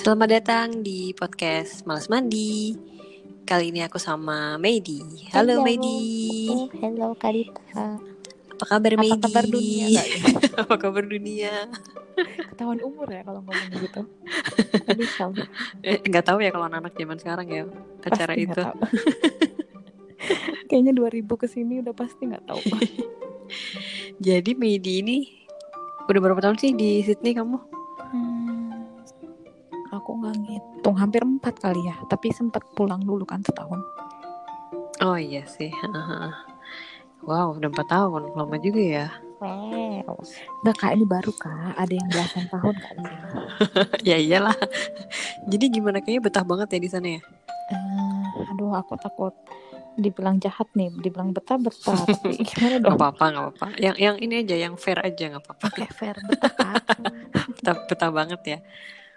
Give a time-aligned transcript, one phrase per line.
[0.00, 2.72] Selamat datang di podcast Malas Mandi.
[3.44, 5.04] Kali ini aku sama Medi.
[5.28, 5.68] Halo, Halo.
[5.68, 6.48] Medi.
[6.48, 8.00] Oh, hello Karita.
[8.56, 9.20] Apa kabar Apa Medi?
[9.20, 10.04] kabar dunia, ya?
[10.64, 11.68] Apa kabar dunia?
[12.16, 14.02] Ketahuan umur ya kalau ngomong gitu.
[15.20, 15.36] Syam.
[15.84, 17.62] Eh, tahu ya kalau anak-anak zaman sekarang ya
[18.00, 18.62] acara Pasti itu.
[20.72, 22.62] Kayaknya 2000 ke sini udah pasti nggak tahu.
[24.16, 25.16] Jadi Medi ini
[26.08, 27.69] udah berapa tahun sih di Sydney kamu?
[30.10, 31.94] Aku nggak ngitung hampir empat kali ya.
[32.10, 33.78] Tapi sempat pulang dulu kan setahun.
[35.06, 35.70] Oh iya sih.
[37.22, 39.06] Wow, udah empat tahun, lama juga ya.
[39.38, 40.18] Wow.
[40.66, 41.78] Nggak kak ini baru kak.
[41.78, 43.22] Ada yang belasan tahun kak di sini.
[44.10, 44.58] ya iyalah.
[45.46, 47.22] Jadi gimana kayaknya betah banget ya di sana ya?
[47.70, 49.38] Eh, aduh aku takut
[49.94, 52.02] dibilang jahat nih, dibilang betah betah.
[52.18, 53.66] tapi gimana Gak apa-apa, gak apa-apa.
[53.78, 55.70] Yang yang ini aja, yang fair aja nggak apa-apa.
[55.70, 56.50] Oke fair betah.
[57.62, 58.58] Betah, betah banget ya.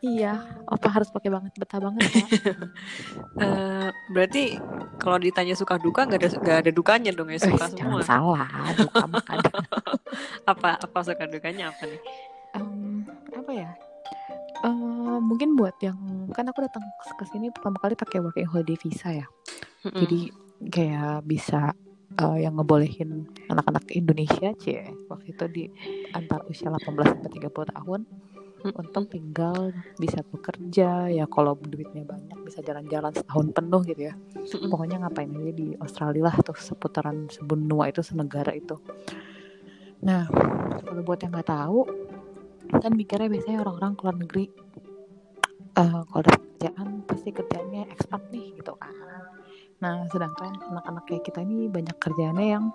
[0.03, 0.35] Iya,
[0.67, 2.27] apa harus pakai banget betah banget kak?
[3.33, 4.59] Eh, berarti
[4.99, 8.05] kalau ditanya suka duka nggak ada nggak ada dukanya dong ya suka Eh, jangan semua.
[8.05, 9.49] salah, duka mah ada.
[10.51, 12.01] Apa apa suka dukanya apa nih?
[12.53, 13.01] Em,
[13.33, 13.71] apa ya?
[14.61, 15.97] Eh, mungkin buat yang
[16.29, 16.83] kan aku datang
[17.17, 19.27] ke sini pertama kali pakai working holiday visa ya.
[19.81, 19.97] Mm-mm.
[19.97, 20.19] Jadi
[20.69, 21.73] kayak bisa
[22.13, 25.63] eh, yang ngebolehin anak-anak Indonesia cie waktu itu di
[26.11, 28.01] antar usia 18 sampai 30 tahun
[28.63, 34.15] Untuk tinggal bisa bekerja ya kalau duitnya banyak bisa jalan-jalan setahun penuh gitu ya.
[34.71, 38.79] Pokoknya ngapain aja di Australia lah tuh seputaran sebenua itu senegara itu.
[40.07, 40.31] Nah
[40.79, 41.83] kalau buat yang nggak tahu
[42.79, 44.45] kan mikirnya biasanya orang-orang keluar negeri
[45.73, 48.95] eh kalau ada kerjaan pasti kerjanya ekspat nih gitu kan.
[49.83, 52.71] Nah sedangkan anak-anak kayak kita ini banyak kerjaannya yang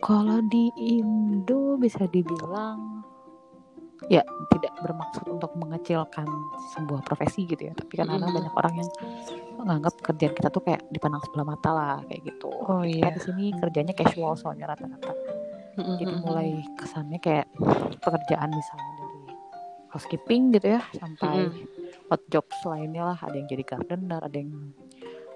[0.00, 2.99] kalau di Indo bisa dibilang
[4.08, 6.24] ya tidak bermaksud untuk mengecilkan
[6.72, 8.32] sebuah profesi gitu ya tapi karena Mm-mm.
[8.32, 8.88] banyak orang yang
[9.56, 13.12] menganggap kerjaan kita tuh kayak dipandang sebelah mata lah kayak gitu Oh iya.
[13.12, 15.12] di sini kerjanya casual soalnya rata-rata
[15.76, 15.96] Mm-mm.
[15.98, 17.46] jadi mulai kesannya kayak
[17.98, 19.20] pekerjaan misalnya dari
[19.90, 21.50] housekeeping gitu ya sampai
[22.08, 24.72] hot jobs lainnya lah ada yang jadi gardener ada yang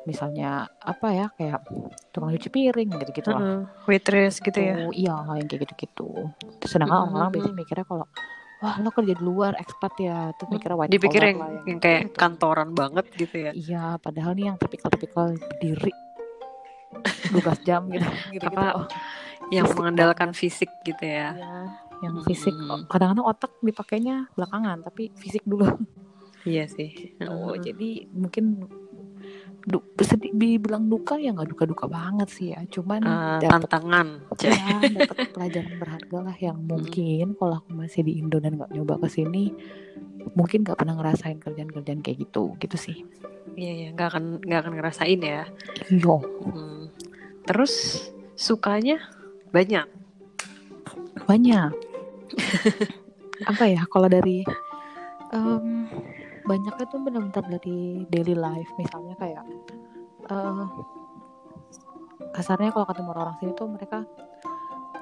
[0.05, 1.65] misalnya apa ya kayak
[2.13, 3.61] tukang cuci piring gitu gitu lah Mm-mm.
[3.85, 4.75] Waitress gitu ya.
[4.79, 6.09] Tuh, iya yang kayak gitu-gitu
[6.61, 7.05] Terus sedangkan Mhm.
[7.09, 8.07] orang-orang biasanya mikirnya kalau
[8.65, 12.01] wah lo kerja di luar ekspat ya terus mikirnya white Dipikir yang, lah yang kayak
[12.09, 12.17] gitu.
[12.17, 13.51] kantoran banget gitu ya.
[13.53, 15.93] iya padahal nih yang tipikal-tipikal berdiri
[17.29, 18.89] 12 jam gitu gitu, Apa,
[19.53, 21.37] Yang Fisik mengandalkan fisik gitu ya.
[21.37, 21.55] Iya,
[22.01, 22.25] yang Mhm.
[22.25, 22.57] fisik
[22.89, 25.69] kadang-kadang otak dipakainya belakangan tapi fisik dulu
[26.45, 26.93] Iya sih.
[27.25, 27.61] oh Mm-mm.
[27.61, 28.45] jadi mungkin
[29.65, 34.09] du, sedih dibilang duka ya nggak duka-duka banget sih ya cuman Eh, dapat tantangan.
[34.39, 34.57] Ya
[35.01, 39.09] dapat pelajaran berharga lah yang mungkin kalau aku masih di Indo dan nggak nyoba ke
[39.11, 39.51] sini
[40.33, 42.99] mungkin nggak pernah ngerasain kerjaan-kerjaan kayak gitu gitu sih
[43.55, 45.45] Iya iya, nggak akan nggak akan ngerasain ya.
[45.87, 46.91] iya Hmm.
[47.45, 47.73] Terus
[48.35, 48.99] sukanya
[49.49, 49.87] banyak.
[51.25, 51.71] banyak
[53.45, 54.43] apa ya kalau dari
[55.31, 55.87] em,
[56.45, 58.71] banyaknya tuh benar-benar dari daily life.
[58.77, 59.45] Misalnya kayak
[60.29, 60.67] eh
[62.35, 63.99] kasarnya kalau ketemu orang sini tuh mereka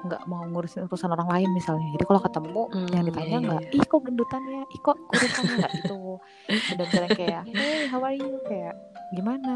[0.03, 1.87] nggak mau ngurusin urusan orang lain misalnya.
[1.95, 4.61] Jadi kalau ketemu Hmm, yang ditanya iya, iya, nggak ih kok gendutannya?
[4.67, 5.99] Ih kok kurusannya nggak gitu?
[6.75, 8.35] Benar-benar yang kayak hey how are you?
[8.43, 8.75] Kayak
[9.15, 9.53] gimana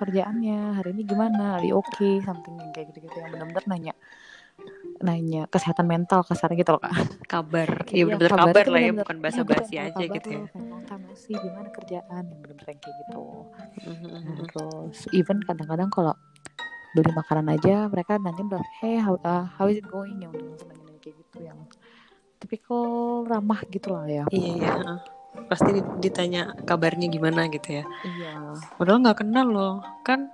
[0.00, 0.60] kerjaannya?
[0.80, 1.60] Hari ini gimana?
[1.60, 2.24] Are you okay?
[2.24, 3.92] Something yang kayak gitu-gitu yang benar-benar nanya
[5.02, 6.94] nanya kesehatan mental kasarnya gitu loh kak
[7.32, 7.68] Kabar.
[7.90, 10.44] Iya benar-benar kabar kabar lah ya, bukan iya, basa-basi bener, aja kabar gitu ya.
[11.18, 13.24] see, gimana kerjaan yang bener-bener kayak gitu
[13.82, 14.46] Mhm.
[14.52, 16.14] terus even kadang-kadang kalau
[16.94, 20.44] beli makanan aja mereka nanti udah hey how, uh, how is it going yang udah
[20.54, 21.58] langsung nanya kayak gitu yang
[22.38, 24.72] tipikal ramah gitu lah ya Iya iya.
[25.48, 27.84] Pasti ditanya kabarnya gimana gitu ya.
[28.04, 29.74] iya Padahal nggak kenal loh.
[30.04, 30.32] Kan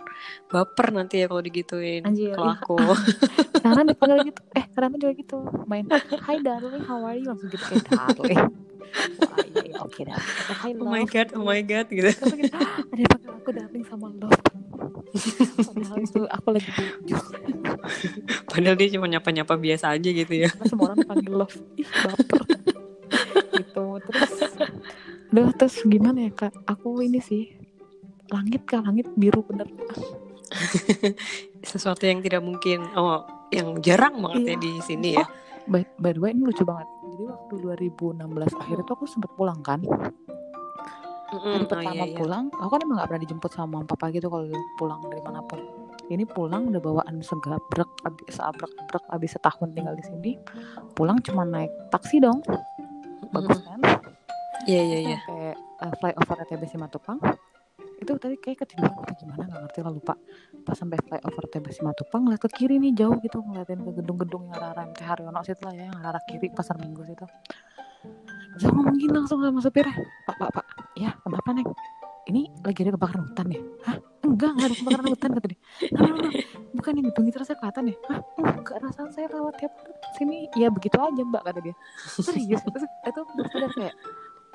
[0.51, 2.03] baper nanti ya kalau digituin.
[2.07, 2.35] Kalau iya.
[2.59, 2.77] aku.
[3.63, 5.39] karena dipanggil gitu eh karena juga gitu
[5.69, 5.85] main
[6.27, 8.39] hi darling how are you langsung gitu kayak darling
[9.21, 10.19] wah iya iya oke dah
[10.65, 12.09] hi oh my god, oh my god gitu.
[12.09, 14.41] Gitu, ada yang panggil aku darling sama love
[15.59, 16.71] padahal itu aku lagi
[18.45, 20.53] Padahal dia cuma nyapa-nyapa biasa aja gitu ya.
[20.53, 22.43] karena semua orang panggil love ih baper
[23.69, 24.33] gitu terus
[25.31, 27.53] udah terus gimana ya kak aku ini sih
[28.33, 29.69] langit kak langit biru bener
[31.61, 32.89] Sesuatu yang tidak mungkin.
[32.97, 33.21] Oh,
[33.53, 34.61] yang jarang banget ya Iya.
[34.61, 35.25] di sini ya.
[35.69, 37.55] by, by the way ini lucu banget jadi waktu
[37.85, 42.17] 2016 akhir itu aku sempet pulang kan hari Oh pertama iya iya.
[42.17, 44.49] pulang aku kan emang gak pernah dijemput sama mama papa gitu kalau
[44.81, 45.61] pulang dari mana pun
[46.09, 50.33] ini pulang udah bawaan segabrek abis seabrek-abrek abis setahun tinggal di sini
[50.97, 52.41] pulang cuma naik taksi dong
[53.33, 53.81] bagus kan?
[54.69, 55.19] Iya iya iya.
[55.25, 57.19] kayak uh, flyover TBC Matupang
[57.99, 60.15] itu tadi kayak ketiduran apa gimana nggak ngerti lah lupa.
[60.63, 64.61] Pas sampai flyover TBC Matupang ngeliat ke kiri nih jauh gitu ngeliatin ke gedung-gedung yang
[64.63, 67.27] arah MT Haryono situ lah ya yang arah kiri pasar minggu situ.
[68.55, 69.95] Terus aku ngomong gini langsung sama supirnya
[70.27, 71.69] pak pak pak ya kenapa neng
[72.29, 73.61] ini lagi ada kebakaran hutan ya?
[73.89, 73.97] Hah?
[74.21, 75.61] Enggak enggak ada kebakaran hutan kata dia.
[75.89, 76.33] Nah, nah, nah,
[76.77, 77.97] bukan yang gedung itu rasanya kelihatan ya?
[78.05, 78.19] Hah?
[78.37, 79.73] Enggak rasanya saya lewat tiap
[80.21, 80.39] sini.
[80.53, 81.75] Ya begitu aja mbak kata dia.
[82.21, 82.61] Serius?
[82.61, 83.95] Terus itu udah kayak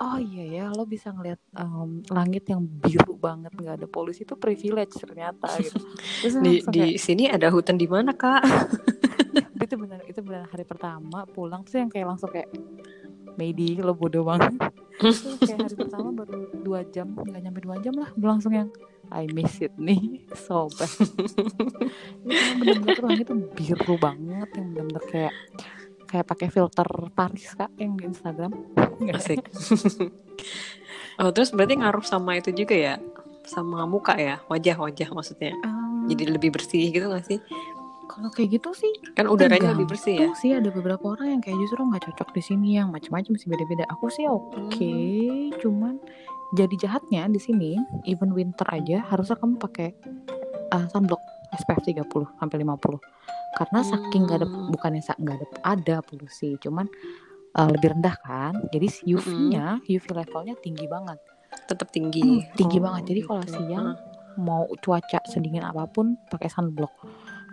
[0.02, 4.34] oh iya ya lo bisa ngeliat um, langit yang biru banget nggak ada polusi itu
[4.38, 5.78] privilege ternyata gitu.
[6.22, 8.42] Terus di di kayak, sini ada hutan di mana kak?
[9.64, 12.52] Itu benar itu benar hari pertama pulang tuh yang kayak langsung kayak
[13.36, 14.54] Maybe lo bodoh banget.
[15.02, 17.18] Terus kayak hari pertama baru dua jam.
[17.18, 18.70] Nggak nyampe dua jam lah udah langsung yang
[19.14, 20.90] I miss it nih sobat
[22.24, 25.34] ini bener-bener langit itu biru banget yang bener-bener kayak
[26.10, 28.54] kayak pakai filter Paris kak yang di Instagram.
[29.14, 29.44] Asik.
[31.22, 32.96] Oh terus berarti ngaruh sama itu juga ya?
[33.46, 34.42] Sama muka ya?
[34.50, 35.54] Wajah wajah maksudnya?
[35.62, 37.38] Um, jadi lebih bersih gitu gak sih
[38.14, 41.58] kalau kayak gitu sih kan udaranya lebih bersih ya sih ada beberapa orang yang kayak
[41.66, 45.58] justru nggak cocok di sini yang macam-macam sih beda-beda aku sih oke okay, hmm.
[45.58, 45.98] cuman
[46.54, 47.72] jadi jahatnya di sini
[48.06, 49.98] even winter aja harusnya kamu pakai
[50.70, 51.22] uh, sunblock
[51.58, 52.06] SPF 30
[52.38, 53.02] sampai 50
[53.58, 54.70] karena saking nggak ada hmm.
[54.70, 56.86] bukannya nggak ada ada polusi cuman
[57.58, 59.90] uh, lebih rendah kan jadi UV-nya mm.
[59.90, 61.22] UV levelnya tinggi banget
[61.70, 63.30] tetap tinggi hmm, tinggi oh, banget jadi gitu.
[63.30, 63.98] kalau siang uh.
[64.42, 66.94] mau cuaca sedingin apa pun pakai sunblock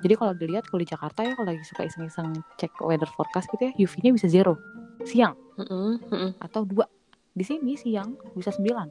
[0.01, 3.69] jadi kalau dilihat kalau di Jakarta ya kalau lagi suka iseng-iseng cek weather forecast gitu
[3.69, 4.57] ya UV-nya bisa zero.
[5.05, 5.37] Siang.
[5.61, 6.31] Mm -hmm.
[6.41, 6.89] atau dua.
[7.31, 8.89] Di sini siang bisa sembilan.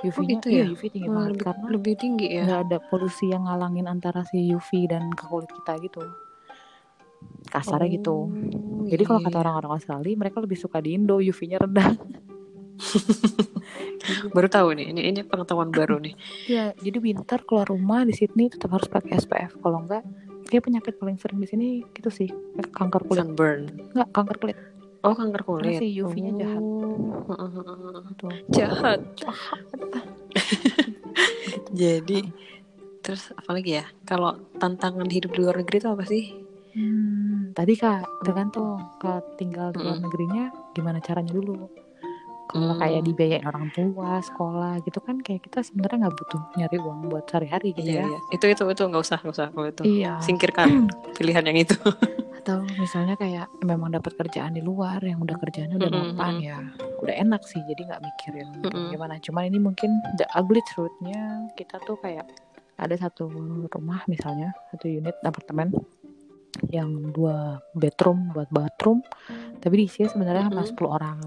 [0.00, 0.64] UV-nya oh gitu ya?
[0.64, 2.42] iya, UV tinggi oh, banget lebih, karena lebih tinggi ya?
[2.48, 6.00] nggak ada polusi yang ngalangin antara si UV dan ke kulit kita gitu.
[7.52, 8.16] Kasarnya oh, gitu.
[8.88, 9.42] Jadi kalau kata iya.
[9.44, 11.92] orang-orang Australia mereka lebih suka di Indo UV-nya rendah.
[14.34, 16.16] Baru tahu nih ini ini pengetahuan baru nih.
[16.48, 20.00] Ya jadi winter keluar rumah di Sydney tetap harus pakai SPF kalau enggak
[20.50, 22.28] kayak penyakit paling sering di sini gitu sih
[22.74, 24.58] kanker kulit sunburn enggak kanker kulit
[25.00, 25.64] Oh kanker kulit.
[25.64, 26.60] Karena si UV-nya jahat.
[26.60, 28.32] Oh.
[28.52, 29.00] Jahat.
[29.16, 29.60] Jahat.
[31.80, 32.20] Jadi
[33.00, 33.84] terus apa lagi ya?
[34.04, 36.24] Kalau tantangan hidup di luar negeri itu apa sih?
[36.70, 40.04] Hmm, tadi kak tergantung kalau tinggal di luar hmm.
[40.04, 40.44] negerinya
[40.76, 41.66] gimana caranya dulu.
[42.50, 42.82] Kalau hmm.
[42.82, 47.24] kayak dibiayain orang tua, sekolah gitu kan kayak kita sebenarnya nggak butuh nyari uang buat
[47.30, 48.06] sehari-hari gitu iya, ya.
[48.10, 48.18] Iya.
[48.34, 49.82] Itu itu itu nggak usah nggak usah kalau itu.
[49.86, 50.12] Iya.
[50.18, 50.68] Singkirkan
[51.16, 51.78] pilihan yang itu.
[52.40, 56.40] atau misalnya kayak memang dapat kerjaan di luar yang udah kerjanya udah mm -hmm.
[56.40, 56.58] ya
[57.04, 58.88] udah enak sih jadi nggak mikirin mm -hmm.
[58.96, 62.24] gimana cuman ini mungkin the ugly truthnya kita tuh kayak
[62.80, 63.28] ada satu
[63.68, 65.68] rumah misalnya satu unit apartemen
[66.72, 69.04] yang dua bedroom buat bathroom
[69.60, 70.80] tapi diisi sebenarnya mm -hmm.
[70.80, 71.18] 10 orang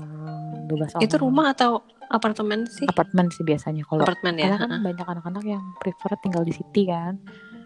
[0.67, 2.85] 12 orang itu rumah atau apartemen sih?
[2.85, 3.83] Apartemen sih biasanya.
[3.87, 7.17] Kalau apartemen ya kan banyak anak-anak yang prefer tinggal di city kan.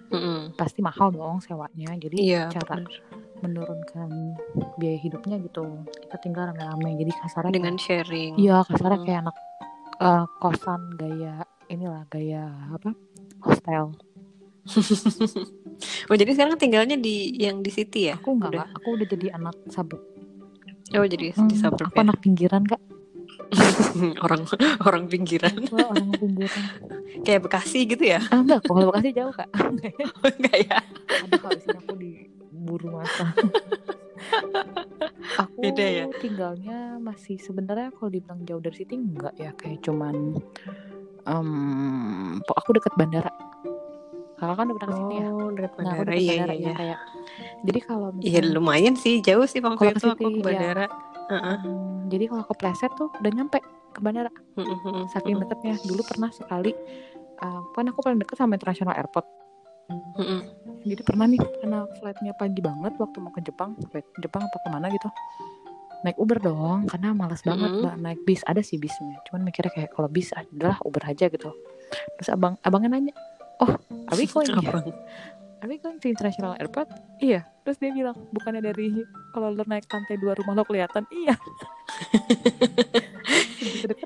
[0.07, 0.39] Mm -hmm.
[0.55, 1.91] pasti mahal dong sewanya.
[1.99, 2.95] Jadi iya, cara bener.
[3.43, 4.39] menurunkan
[4.79, 6.95] biaya hidupnya gitu kita tinggal rame-rame.
[6.95, 8.33] Jadi kasarnya dengan kayak, sharing.
[8.39, 9.07] Iya kasarnya hmm.
[9.07, 9.37] kayak anak
[9.99, 12.95] uh, kosan gaya inilah gaya apa
[13.43, 13.93] hostel.
[16.09, 18.17] Oh jadi sekarang tinggalnya di yang di city ya?
[18.17, 18.65] Aku enggak udah.
[18.73, 20.01] aku udah jadi anak sabuk
[20.95, 22.03] oh jadi hmm, di sabuk aku ya?
[22.07, 22.81] anak pinggiran kak?
[24.25, 24.43] Orang
[24.83, 25.55] orang pinggiran.
[25.75, 26.63] Oh, orang pinggiran.
[27.23, 28.19] Kayak Bekasi gitu ya?
[28.31, 29.47] Ah, enggak kalau Bekasi jauh kak.
[30.37, 30.77] Enggak ya?
[31.23, 32.11] Ada kalau aku di
[32.51, 33.31] buru masa.
[35.37, 36.05] Aku Beda ya?
[36.19, 39.55] tinggalnya masih sebenarnya kalau dibilang jauh dari situ enggak ya.
[39.55, 40.15] Kayak cuman
[41.27, 43.31] um, aku deket bandara
[44.37, 46.73] kalau kan udah oh, sini ya deket bandara, nah, aku deket iya, bandara iya, ya,
[46.77, 46.99] kayak
[47.65, 51.33] jadi kalau iya lumayan sih jauh sih waktu itu aku ke bandara ya.
[51.33, 51.55] uh-uh.
[51.65, 53.59] um, jadi kalau ke pleset tuh udah nyampe
[53.91, 54.31] ke bandara
[55.11, 56.71] saking deketnya dulu pernah sekali
[57.41, 59.25] uh, kan aku paling deket sama international airport
[59.87, 60.41] Mm-mm.
[60.83, 64.67] Jadi pernah nih karena flightnya pagi banget waktu mau ke Jepang, flight Jepang apa ke
[64.67, 65.07] mana gitu.
[66.03, 67.87] Naik Uber dong, karena malas banget mm-hmm.
[67.87, 68.43] mbak naik bis.
[68.43, 71.49] Ada sih bisnya, cuman mikirnya kayak kalau bis adalah Uber aja gitu.
[72.19, 73.15] Terus abang abangnya nanya,
[73.61, 73.71] oh,
[74.09, 74.51] are we going?
[75.57, 76.93] Are we going to international airport?
[77.17, 77.49] Iya.
[77.65, 78.93] Terus dia bilang, bukannya dari
[79.33, 81.03] kalau lo naik lantai dua rumah lo kelihatan?
[81.09, 81.35] Iya.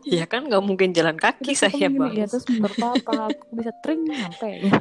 [0.02, 2.12] Iya kan nggak mungkin jalan kaki saya bang.
[2.12, 4.72] Iya terus menurut apa aku bisa tring nyampe ya.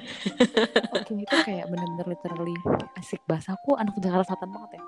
[0.96, 2.56] Oke itu kayak bener-bener literally
[2.98, 4.82] asik bahasaku anak Jakarta Selatan banget ya.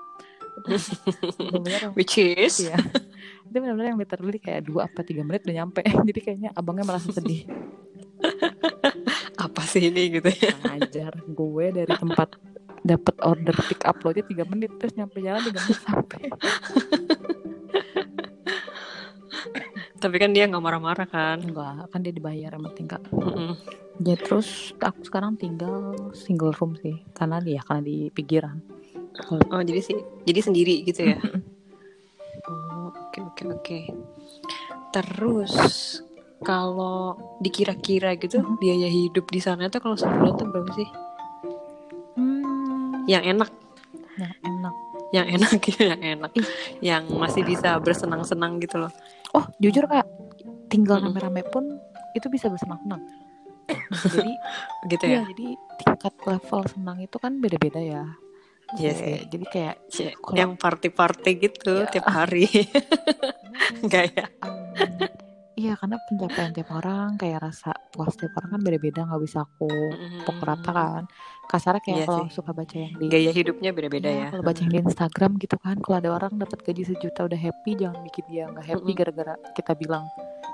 [1.95, 2.77] Which is ya.
[3.47, 5.83] Itu benar-benar yang literally kayak dua apa tiga menit udah nyampe.
[5.83, 7.47] Jadi kayaknya abangnya merasa sedih.
[9.73, 10.53] Apa sih ini gitu ya?
[10.69, 12.37] Ajar gue dari tempat
[12.85, 16.21] dapat order pick up lo aja tiga menit terus nyampe jalan tiga menit sampai
[19.97, 21.41] Tapi kan dia nggak marah-marah kan?
[21.41, 23.01] Enggak, kan dia dibayar yang penting kak.
[23.17, 23.57] Mm-mm.
[24.05, 28.61] Ya terus aku sekarang tinggal single room sih, karena dia karena di pinggiran.
[29.33, 29.97] Oh jadi sih,
[30.29, 31.23] jadi sendiri gitu ya?
[32.45, 33.81] Oh, oke oke oke.
[34.93, 35.55] Terus
[36.43, 38.59] kalau dikira-kira gitu Mhm.
[38.59, 40.89] biaya hidup di sana tuh kalau sebulan tuh berapa sih?
[42.15, 43.51] Hmm, Yang enak,
[44.17, 44.75] yang enak.
[45.13, 46.47] yang enak gitu, yang enak, Ih.
[46.81, 48.93] yang masih bisa bersenang-senang gitu loh.
[49.33, 50.05] Oh jujur kak,
[50.67, 51.13] tinggal Mm-mm.
[51.13, 51.65] rame-rame pun
[52.13, 53.01] itu bisa bersenang-senang.
[54.13, 54.33] jadi
[54.85, 55.23] Gitu iya, ya?
[55.29, 55.47] jadi
[55.79, 58.05] tingkat level senang itu kan beda-beda ya.
[58.73, 59.17] Iya Kayak- sih.
[59.29, 61.89] Jadi kayak Cie, Kalau- yang party-party gitu Ya.
[61.89, 62.49] tiap hari.
[63.85, 64.25] Enggak ya?
[64.41, 64.57] um,
[65.55, 69.69] iya karena pencapaian tiap orang kayak rasa puas tiap orang kan beda-beda nggak bisa aku
[70.25, 71.03] pukul rata kan.
[71.45, 72.33] Kasarnya kayak Iya kalau sih.
[72.33, 74.29] suka baca yang di Gaya hidupnya beda-beda Iya, ya.
[74.33, 77.71] Kalau baca yang di Instagram gitu kan, kalau ada orang dapat gaji sejuta udah happy,
[77.77, 80.05] jangan bikin dia nggak happy gara-gara kita bilang,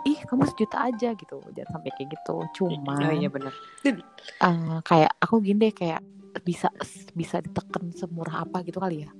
[0.03, 2.37] ih kamu sejuta aja gitu, jangan sampai kayak gitu.
[2.57, 3.55] Cuma Oh iya benar.
[3.85, 6.03] eh, kayak aku gini deh kayak
[6.43, 6.71] bisa
[7.15, 9.11] bisa diteken semurah apa gitu kali ya.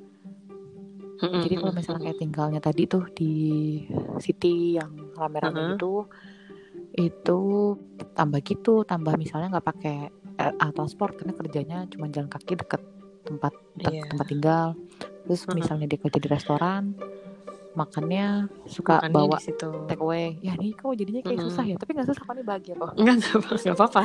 [1.19, 3.33] Jadi kalau misalnya kayak tinggalnya tadi tuh di
[4.19, 5.71] city yang rame-rame Mm-mm.
[5.75, 5.93] gitu,
[6.95, 7.39] itu
[8.15, 9.97] tambah gitu, tambah misalnya nggak pakai
[10.39, 12.83] eh, ah, transport karena kerjanya cuma jalan kaki deket
[13.27, 14.07] tempat te- Iya.
[14.09, 14.69] tempat tinggal.
[15.27, 15.57] Terus Mm-mm.
[15.59, 16.83] misalnya dia kerja di restoran,
[17.79, 18.27] makannya
[18.67, 19.71] suka Makannya bawa situ.
[19.87, 20.35] take away.
[20.43, 21.49] Ya nih kok jadinya kayak Mm-mm.
[21.55, 22.87] susah ya, tapi nggak susah kok nih bahagia kok.
[22.91, 24.03] Apa- enggak apa-apa.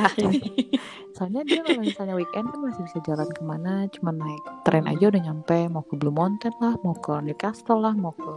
[1.18, 5.10] Soalnya dia kalau misalnya weekend kan masih bisa jalan ke mana, cuma naik tren aja
[5.10, 8.32] udah nyampe, mau ke Blue Mountain lah, mau ke Newcastle lah, mau ke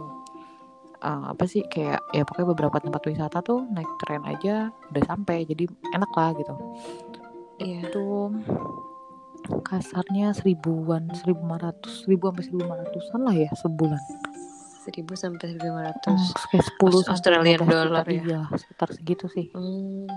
[1.02, 5.46] uh, apa sih kayak ya pokoknya beberapa tempat wisata tuh naik tren aja udah sampai,
[5.46, 6.54] jadi enak lah gitu.
[7.58, 7.90] Iya.
[7.90, 8.34] Itu
[9.64, 14.02] kasarnya seribuan, seribu lima ratus, seribu sampai seribu lima ratusan lah ya sebulan.
[14.90, 16.08] 1000 sampai 1500.
[16.08, 16.18] Hmm,
[16.48, 18.18] kayak sepuluh Aus- Australian dollar ya?
[18.18, 19.46] Iya, sekitar segitu sih.
[19.50, 20.08] Hmm.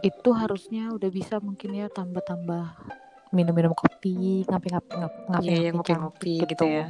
[0.00, 2.76] itu harusnya udah bisa mungkin ya tambah-tambah
[3.30, 6.86] minum-minum kopi, ngapain-ngapain ngapain Iya, yang ngopi-ngopi gitu ya.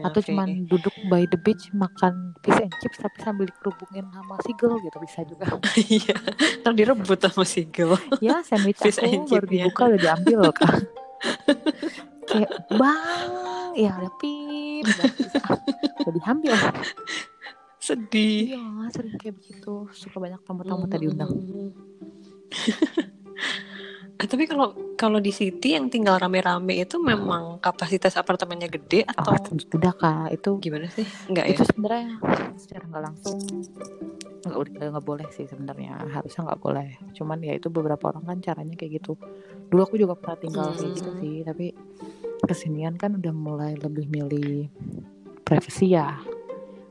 [0.00, 4.78] Atau cuman duduk by the beach makan fish and chips tapi sambil dikerubungin sama seagull
[4.78, 5.50] gitu bisa juga.
[5.90, 6.14] Iya.
[6.62, 7.98] Ntar direbut sama Sigel.
[8.20, 9.50] ya sandwich Fish aku and baru ya.
[9.66, 10.78] dibuka udah diambil loh kan.
[12.30, 13.30] Kayak bang,
[13.72, 14.84] ya ada pip,
[16.00, 16.54] udah diambil.
[17.76, 18.54] Sedih.
[18.54, 21.30] Iya sering kayak begitu, suka banyak tamu-tamu tadi undang.
[21.30, 21.70] Hmm.
[24.20, 29.32] Eh, tapi kalau kalau di city yang tinggal rame-rame itu memang kapasitas apartemennya gede atau
[29.32, 31.08] Oh, sudah kak itu gimana sih?
[31.24, 31.52] Enggak ya?
[31.56, 32.20] itu sebenarnya
[32.52, 33.40] secara nggak langsung
[34.44, 38.38] nggak udah nggak boleh sih sebenarnya harusnya nggak boleh cuman ya itu beberapa orang kan
[38.44, 39.16] caranya kayak gitu
[39.68, 41.20] dulu aku juga pernah tinggal kayak gitu Hmm.
[41.24, 41.66] sih tapi
[42.42, 44.68] kesinian kan udah mulai lebih milih
[45.42, 46.16] privacy ya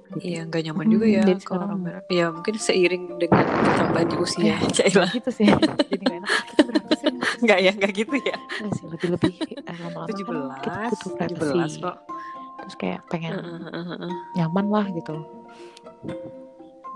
[0.09, 2.09] Jadi, Iya, nggak nyaman Hmm, juga ya jadi kalau rame-rame.
[2.09, 4.57] Ya mungkin seiring dengan bertambahnya usia.
[4.89, 5.45] Ya, gitu sih
[5.85, 7.07] jadi nggak enak kita berapa sih
[7.39, 8.35] Enggak ya, enggak gitu ya.
[8.57, 11.97] Nggak sih lebih lebih eh, lama-lama kan 17, kita butuh privacy 17 kok.
[12.59, 14.11] terus kayak pengen Heeh, heeh, heeh.
[14.35, 15.15] nyaman lah gitu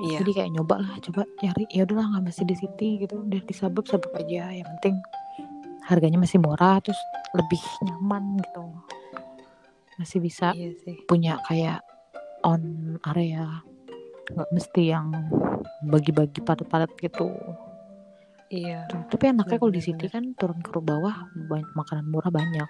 [0.01, 0.17] Iya.
[0.19, 3.53] jadi kayak nyoba lah coba cari ya udahlah nggak mesti di city gitu udah di
[3.53, 4.97] suburb suburb aja yang penting
[5.85, 6.99] harganya masih murah terus
[7.33, 8.63] lebih nyaman gitu
[9.97, 10.95] masih bisa Iya sih.
[11.05, 11.83] punya kayak
[12.41, 13.61] on area
[14.33, 15.11] nggak mesti yang
[15.83, 17.29] bagi-bagi padat-padat gitu
[18.53, 18.85] Iya.
[18.85, 22.69] Tuh, tapi enaknya kalau di city kan turun ke bawah banyak makanan murah banyak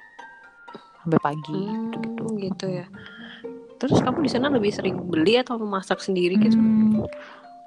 [1.03, 2.87] sampai pagi Hmm, gitu gitu ya.
[3.83, 6.55] Terus kamu di sana lebih sering beli atau memasak sendiri gitu?
[6.55, 7.03] Hmm,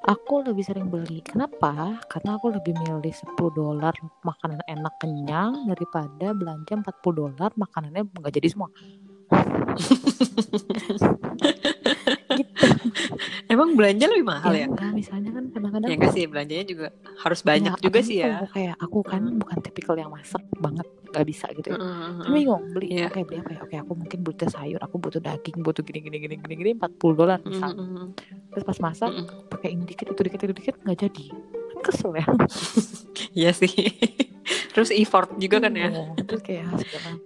[0.07, 1.19] aku lebih sering beli.
[1.27, 1.99] Kenapa?
[2.07, 8.35] Karena aku lebih milih 10 dolar makanan enak kenyang daripada belanja 40 dolar makanannya nggak
[8.39, 8.71] jadi semua.
[13.47, 14.67] Emang belanja lebih mahal ya?
[14.67, 16.87] enggak, misalnya kan kadang-kadang Ya enggak sih, belanjanya juga
[17.23, 18.43] harus banyak Ya, juga sih ya.
[18.51, 19.39] kayak aku kan Hmm.
[19.39, 21.79] bukan tipikal yang masak banget, nggak bisa gitu ya.
[21.79, 22.35] Heeh, Cuma heeh.
[22.35, 23.07] bingung beli, Iya.
[23.07, 23.61] oke beli apa ya?
[23.63, 27.15] Oke aku mungkin butuh sayur, aku butuh daging, butuh gini gini gini gini gini 40
[27.15, 27.71] dolar misal.
[27.71, 28.09] Mm, mm, mm.
[28.51, 31.27] Terus pas masak Mm, pakai ini dikit itu dikit itu dikit nggak jadi.
[31.71, 32.27] Kan Kesel ya.
[33.37, 33.69] Iya sih.
[34.73, 35.89] Terus effort juga kan ya.
[35.89, 36.65] Iya, Terus kayak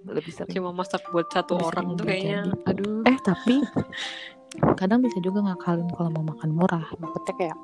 [0.07, 0.53] lebih sering.
[0.53, 2.51] Cuma masak buat satu Lebih orang tuh kayaknya jadi.
[2.67, 3.03] aduh.
[3.07, 3.55] Eh tapi
[4.77, 6.87] kadang bisa juga ngakalin kalau mau makan murah.
[6.97, 7.57] Maksudnya kayak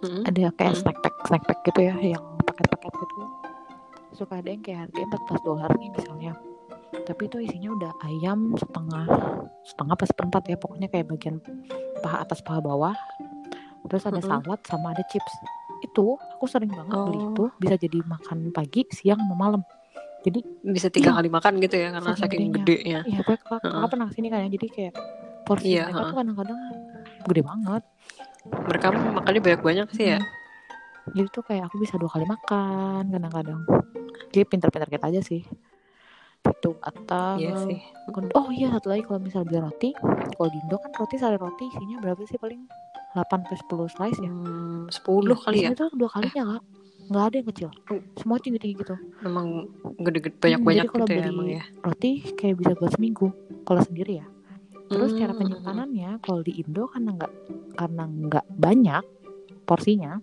[0.00, 0.80] Mm, ada kayak Mm.
[0.80, 3.24] snack pack snack pack gitu ya yang paket-paket gitu.
[4.12, 6.32] Suka ada yang kayak harganya 14 dolar nih misalnya.
[7.00, 9.06] Tapi itu isinya udah ayam setengah
[9.62, 11.36] setengah pas seperempat ya pokoknya kayak bagian
[12.00, 12.96] paha atas paha bawah.
[13.86, 14.40] Terus ada Mm-mm.
[14.44, 15.34] salad sama ada chips.
[15.80, 17.28] Itu aku sering banget beli Oh.
[17.30, 19.62] itu bisa jadi makan pagi, siang, sama malam.
[20.20, 21.16] Jadi Bisa tiga Iya.
[21.16, 22.56] kali makan gitu ya karena Saking gedenya.
[22.60, 22.98] gedenya.
[23.08, 23.60] Iya, gue Heeh.
[23.64, 24.94] kakak pernah ke sini kan ya, jadi kayak
[25.50, 26.60] porsi Iya, mereka tuh kadang-kadang
[27.26, 27.82] gede banget.
[28.62, 30.18] mereka makannya banyak-banyak sih ya.
[31.10, 33.60] jadi tuh kayak aku bisa dua kali makan kadang-kadang
[34.30, 35.42] jadi pinter-pinter kita aja sih
[36.42, 37.78] itu atau Iya sih.
[38.32, 39.90] oh iya satu lagi kalau misal beli roti
[40.30, 42.64] kalau di Indo kan roti sari roti isinya berapa sih paling
[43.12, 45.70] 8 sampai 10 slice ya Hmm, 10 Iya, kali ya.
[45.74, 46.62] tuh dua kalinya kak
[47.10, 48.02] nggak ada yang kecil Hmm.
[48.14, 49.66] semua tinggi-tinggi gitu Memang
[49.98, 51.62] gede-gede banyak-banyak jadi kalau gitu ya beli- emang ya.
[51.82, 53.26] roti kayak bisa buat seminggu
[53.62, 54.26] kalau sendiri ya
[54.90, 57.32] terus cara Hmm, penyimpanannya kalau di Indo karena nggak
[57.78, 59.04] karena nggak banyak
[59.62, 60.18] porsinya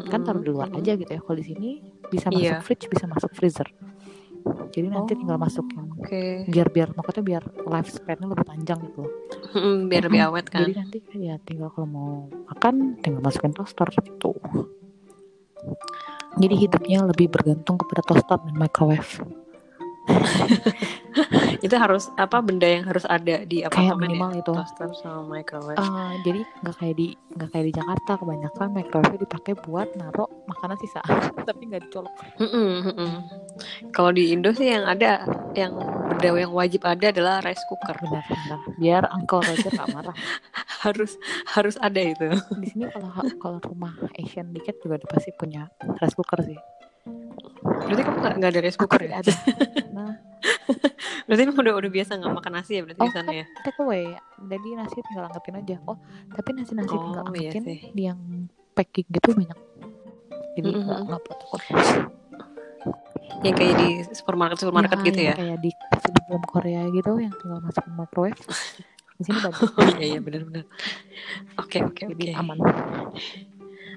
[0.00, 1.70] kan taruh di luar hmm, aja gitu ya kalau di sini
[2.06, 2.62] bisa masuk Iya.
[2.62, 3.68] fridge bisa masuk freezer
[4.72, 6.46] jadi nanti Oh, tinggal masukin Oke.
[6.46, 9.12] biar biar makanya biar lifespan-nya lebih panjang gitu loh.
[9.52, 10.64] Hmm, Biar lebih awet kan.
[10.64, 12.10] jadi nanti ya tinggal kalau mau
[12.48, 14.32] makan tinggal masukin toaster gitu
[16.34, 19.20] jadi hidupnya lebih bergantung kepada toaster dan microwave
[21.66, 24.00] Itu harus apa benda yang harus ada di kayak ya?
[24.00, 25.78] minimal itu Toaster sama microwave.
[25.78, 30.76] Eh, jadi nggak kayak di nggak kayak di Jakarta kebanyakan microwave dipakai buat naruh makanan
[30.80, 31.00] sisa
[31.48, 32.12] tapi nggak dicolok.
[33.94, 35.22] Kalau di Indo sih yang ada
[35.54, 35.76] yang
[36.10, 37.94] benda yang wajib ada adalah rice cooker.
[38.02, 40.16] benar benar biar Uncle Roger nggak marah
[40.82, 41.14] Harus
[41.46, 42.26] harus ada itu.
[42.58, 45.70] di sini kalau kalau rumah Asian dikit juga pasti punya
[46.02, 46.58] rice cooker sih
[47.62, 49.12] Berarti kamu nggak nggak ada rice cooker ya?
[49.18, 49.32] ada
[49.96, 50.10] nah
[51.22, 53.44] Berarti kamu udah udah biasa nggak makan nasi ya berarti Oh, di sana ya?
[53.62, 54.04] take away
[54.42, 55.98] jadi nasi tinggal angkatin aja oh
[56.30, 57.78] tapi nasi nasi tinggal Oh, iya angkatin sih.
[57.90, 58.18] di yang
[58.72, 59.58] packing gitu banyak
[60.52, 61.62] jadi nggak nggak perlu takut
[63.42, 65.34] Yang kayak di supermarket supermarket Ya, gitu ya?
[65.34, 65.70] kayak di
[66.22, 68.38] film Korea gitu yang tinggal masukin microwave
[69.18, 70.64] di sini banyak Oh iya iya benar-benar.
[71.56, 72.12] Oke oke oke.
[72.12, 72.58] jadi aman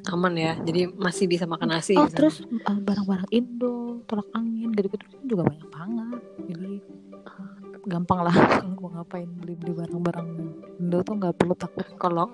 [0.05, 0.53] Aman ya.
[0.59, 1.95] Jadi masih bisa makan nasi.
[1.95, 2.13] oh sana.
[2.13, 6.71] terus uh, barang-barang Indo tolak angin gitu-gitu juga banyak banget jadi
[7.85, 10.27] gampang lah kalau mau ngapain beli-beli barang-barang
[10.77, 12.29] Indo tuh nggak perlu takut kalau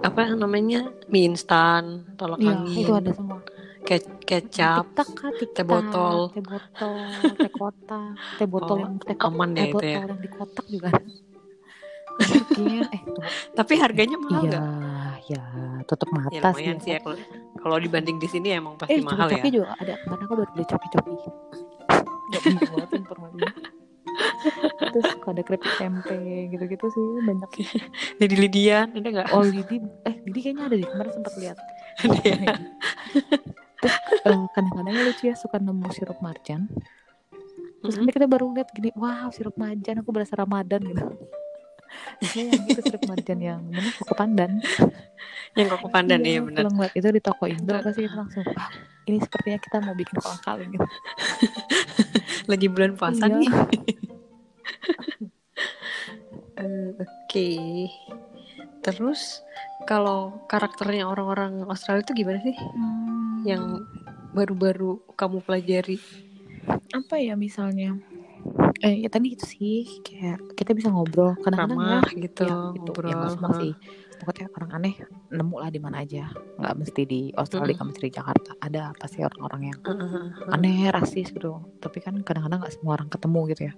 [0.00, 3.40] apa namanya mie instan, tolak Iya, angin, itu ada semua.
[3.80, 6.16] ke- kecap, Tiktak kah, tiktak, teh botol.
[6.28, 7.00] teh botol,
[7.40, 10.00] teh kotak, teh botol Oh, teh kotak, aman ya itu botol ya.
[10.04, 10.88] yang di kotak juga
[12.94, 13.02] eh
[13.56, 14.60] tapi harganya mahal iya?
[15.26, 15.42] Ya
[15.84, 16.64] tutup Ya mata sih.
[16.64, 17.16] lumayan sih ya kalau
[17.56, 19.40] kalau dibanding di sini emang Eh, pasti mahal ya.
[19.40, 19.94] coki juga ada.
[19.98, 21.14] Kemarin aku baru beli coki-coki.
[22.30, 23.52] Gak banget informasinya.
[24.94, 26.16] Terus ada keripik tempe
[26.50, 27.66] gitu-gitu sih banyak sih.
[28.20, 29.26] Jadi Lidian ada nggak?
[29.30, 30.86] Oh Lidi, eh Lidi kayaknya ada deh.
[30.86, 31.58] Kemarin sempat lihat.
[32.04, 32.58] Ada ya?
[33.80, 36.66] Terus eh, kadang-kadang lucu ya suka nemu sirup marjan.
[37.80, 38.00] Terus Mm-mm.
[38.02, 41.04] nanti kita baru lihat gini, wow sirup marjan, aku berasa Ramadan gitu.
[42.20, 44.50] Ini yang itu marjan yang mana koko pandan.
[45.54, 46.60] Yang koko pandan iya Iya, benar.
[46.66, 48.70] Kalau ngeliat itu di toko Indo pasti kita langsung, wah
[49.06, 50.88] ini sepertinya kita mau bikin kolang kaling gitu.
[52.50, 53.38] Lagi bulan puasa Iya.
[53.38, 53.50] nih.
[56.54, 57.50] Eh, Oke.
[58.80, 59.42] Terus
[59.84, 62.54] kalau karakternya orang-orang Australia itu gimana sih?
[62.54, 63.64] Hmm, Yang
[64.30, 65.98] baru-baru kamu pelajari?
[66.90, 67.98] apa ya misalnya?
[68.82, 72.00] Eh ya tadi itu sih kayak kita bisa ngobrol kadang-kadang ya.
[72.02, 72.90] Ramah gitu, ya, gitu.
[72.90, 73.10] ngobrol.
[73.10, 73.72] Ya, semua sih.
[74.14, 74.94] Pokoknya orang aneh
[75.30, 76.30] nemu lah di mana aja.
[76.58, 78.50] Nggak mesti di Australia, nggak mesti di Jakarta.
[78.58, 79.78] Ada pasti orang-orang yang
[80.52, 83.74] aneh rasis gitu tapi kan kadang-kadang nggak semua orang ketemu gitu ya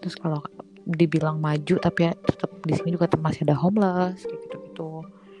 [0.00, 0.40] terus kalau
[0.84, 4.90] dibilang maju tapi ya tetap di sini juga masih ada homeless kayak gitu gitu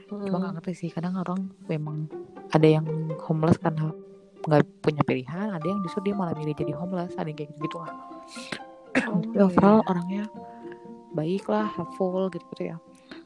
[0.08, 2.08] cuma nggak ngerti sih kadang orang memang
[2.52, 2.86] ada yang
[3.24, 3.92] homeless karena
[4.44, 7.66] nggak punya pilihan ada yang justru dia malah milih jadi homeless ada yang kayak gitu
[7.68, 7.92] gitu lah
[8.94, 10.30] Oh, tapi overall orangnya
[11.18, 12.76] baik lah helpful gitu gitu ya.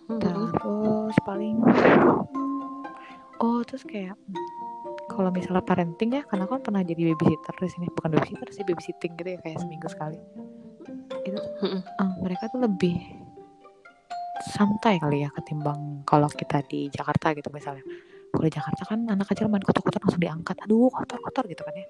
[0.09, 0.21] Mm-mm.
[0.57, 2.89] terus paling hmm,
[3.45, 4.17] oh terus kayak
[5.13, 9.13] kalau misalnya parenting ya karena kan pernah jadi babysitter di sini bukan babysitter sih babysitting
[9.21, 10.17] gitu ya kayak seminggu sekali.
[11.29, 11.81] Itu Mm-mm.
[11.85, 12.97] eh, mereka tuh lebih
[14.49, 17.85] santai kali ya ketimbang kalau kita di Jakarta gitu misalnya
[18.29, 20.57] kalau di Jakarta kan anak kecil main kotor-kotor langsung diangkat.
[20.65, 21.87] Aduh kotor-kotor gitu kan ya.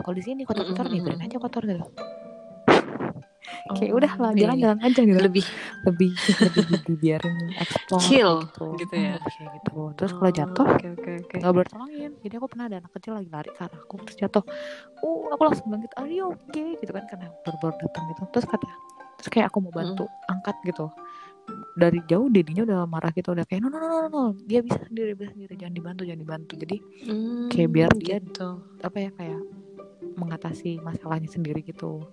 [0.00, 1.06] Kalau di sini kotor-kotor nih Mm-mm.
[1.18, 1.84] biarin aja kotor gitu.
[3.70, 4.40] Kayak Oh, udah lah iya.
[4.46, 5.20] jalan-jalan aja gitu.
[5.20, 5.44] Lebih
[5.86, 9.14] lebih lebih dibiarin explore Chill gitu, gitu Hmm, ya.
[9.22, 9.78] kayak gitu.
[9.94, 11.36] Terus kalau jatuh Oke oke oke.
[11.38, 12.12] nggak boleh tolongin.
[12.22, 14.44] Jadi aku pernah ada anak kecil lagi lari ke arahku terus jatuh.
[15.02, 16.74] Uh aku langsung bangkit are you okay?
[16.78, 18.22] Gitu kan karena baru-baru datang gitu.
[18.34, 18.68] Terus kata
[19.20, 20.88] terus kayak aku mau bantu angkat gitu
[21.72, 24.24] dari jauh dedinya udah marah gitu udah kayak no no no no, no.
[24.42, 28.48] dia bisa sendiri bisa sendiri jangan dibantu jangan dibantu jadi Hmm, kayak biar dia- gitu.
[28.80, 29.40] apa ya kayak
[30.14, 32.04] mengatasi masalahnya sendiri gitu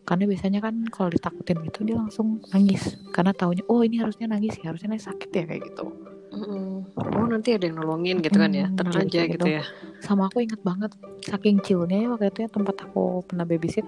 [0.00, 4.56] karena biasanya kan kalau ditakutin gitu dia langsung nangis karena taunya oh ini harusnya nangis
[4.56, 5.86] ya harusnya nangis sakit ya kayak gitu
[6.30, 6.86] Mm-mm.
[6.94, 9.46] Oh nanti ada yang nolongin gitu kan ya, tenang aja gitu gitu.
[9.50, 9.64] ya.
[9.98, 13.82] sama aku ingat banget saking chillnya ya waktu itu ya tempat aku pernah babysit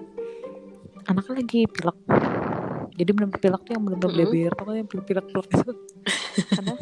[1.05, 1.97] anaknya lagi pilek
[2.93, 4.29] jadi benar pilek tuh yang benar-benar Mm-mm.
[4.29, 5.73] beber pokoknya pilek pilek pilek gitu.
[6.53, 6.73] Karena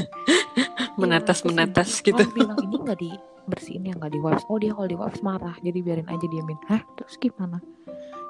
[1.02, 2.20] menetes terus menetes gitu.
[2.20, 5.56] orang bilang ini nggak dibersihin ya nggak di wipes oh dia kalau di wipes marah
[5.64, 6.82] jadi biarin aja diamin hah?
[7.00, 7.58] Terus gimana?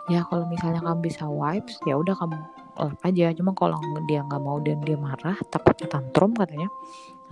[0.10, 2.38] Ya kalau misalnya kamu bisa wipes ya udah kamu
[2.82, 3.26] lap aja.
[3.34, 6.70] Cuma kalau dia nggak mau dan dia marah takutnya tantrum katanya.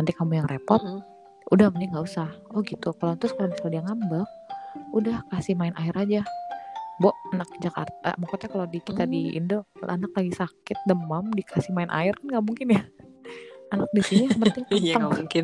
[0.01, 0.81] Nanti kamu yang repot.
[0.81, 1.01] Mm-mm.
[1.49, 2.29] udah mending nggak usah.
[2.53, 2.93] Oh gitu.
[2.93, 4.27] Kalau terus kalau misalnya dia ngambek
[4.93, 6.21] udah kasih main air aja
[6.99, 11.87] Bo, anak Jakarta, maksudnya kalau di kita di Indo, anak lagi sakit demam dikasih main
[11.95, 12.83] air kan nggak mungkin ya.
[13.71, 15.43] Anak di sini yang penting iya nggak mungkin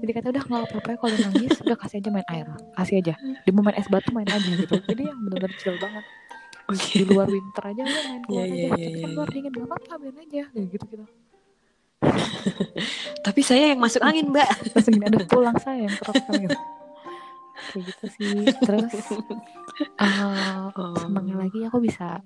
[0.00, 2.46] Jadi kata udah nggak apa-apa ya kalau nangis, udah kasih aja main air,
[2.80, 3.14] kasih aja.
[3.20, 4.74] Dia mau main es batu main aja gitu.
[4.80, 6.04] Jadi yang benar-benar chill banget.
[6.72, 8.68] Di luar winter aja udah main keluar Iya, aja.
[8.72, 10.42] Tapi iya, kan luar dingin nggak apa-apa, biarin aja.
[10.56, 11.04] Kayak gitu gitu.
[13.26, 14.44] tapi saya yang masuk angin mbak
[14.76, 16.58] gini ada pulang saya yang kerap gitu.
[17.54, 18.38] Kayak gitu sih.
[18.62, 18.92] Terus
[19.98, 20.94] Oh.
[21.02, 22.22] senangnya lagi aku bisa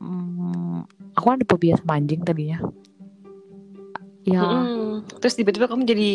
[0.00, 2.56] hmm, aku ada fobia sama anjing tadinya
[4.24, 5.04] ya Mm-mm.
[5.20, 6.10] terus tiba-tiba kamu jadi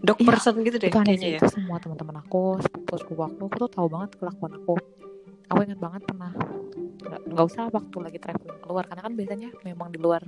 [0.00, 3.40] dog Iya, person gitu deh itu kayaknya ya itu semua teman-teman aku sepupu sepupu aku
[3.50, 4.74] aku tuh tahu banget kelakuan aku
[5.50, 6.30] aku ingat banget pernah
[7.02, 10.22] nggak nggak usah waktu lagi traveling keluar karena kan biasanya memang di luar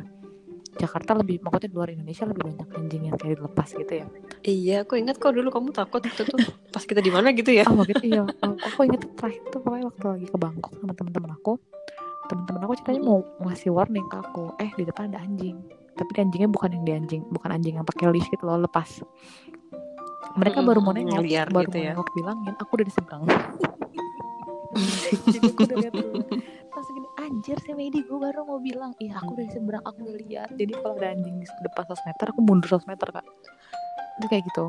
[0.80, 4.06] Jakarta lebih maksudnya di luar Indonesia lebih banyak anjing yang kayak dilepas gitu ya?
[4.42, 6.38] Iya aku ingat kok dulu kamu takut itu tuh
[6.72, 7.68] pas kita di mana gitu ya?
[7.68, 11.30] Oh gitu iya Oh, aku ingat terakhir tuh pokoknya waktu lagi ke Bangkok sama teman-teman
[11.36, 11.52] aku.
[12.32, 15.60] Teman-teman aku ceritanya mau ngasih warning ke aku eh di depan ada anjing.
[15.92, 19.04] Tapi anjingnya bukan yang di anjing bukan anjing yang pakai leash gitu loh lepas.
[20.40, 21.92] Mereka baru mau nengok baru gitu mau ya.
[21.92, 23.22] nengok bilangin aku udah di seberang.
[25.28, 25.94] Jadi aku udah lihat
[27.32, 28.04] anjir si Medi.
[28.04, 30.48] Gue baru mau bilang iya aku udah di seberang aku udah lihat.
[30.52, 33.26] Jadi kalau ada anjing di depan 100 meter aku mundur 100 meter kak.
[34.20, 34.64] Itu kayak gitu.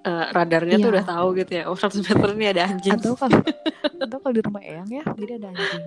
[0.00, 0.94] Eh, radarnya tuh Iya.
[0.94, 2.92] udah tahu gitu ya oh 100 meter ini ada anjing.
[2.92, 3.38] Atau kalau
[4.04, 5.86] atau kalau di rumah Eyang ya jadi ada anjing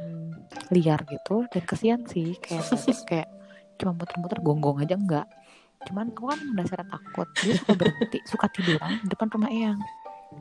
[0.70, 1.36] liar gitu.
[1.48, 2.66] Dan kesian sih kayak
[3.10, 3.28] kayak
[3.76, 5.28] cuma muter-muter gonggong aja enggak.
[5.82, 9.80] Cuman aku kan dasarnya takut dia suka berhenti suka tiduran di depan rumah Eyang.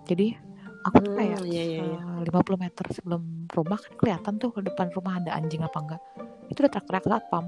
[0.07, 0.37] Jadi
[0.83, 2.01] aku tuh kayak Hmm, iya, iya, iya.
[2.01, 6.01] eh, 50 meter sebelum rumah kan kelihatan tuh kalau depan rumah ada anjing apa enggak.
[6.49, 7.45] Itu udah teriak-teriak satpam.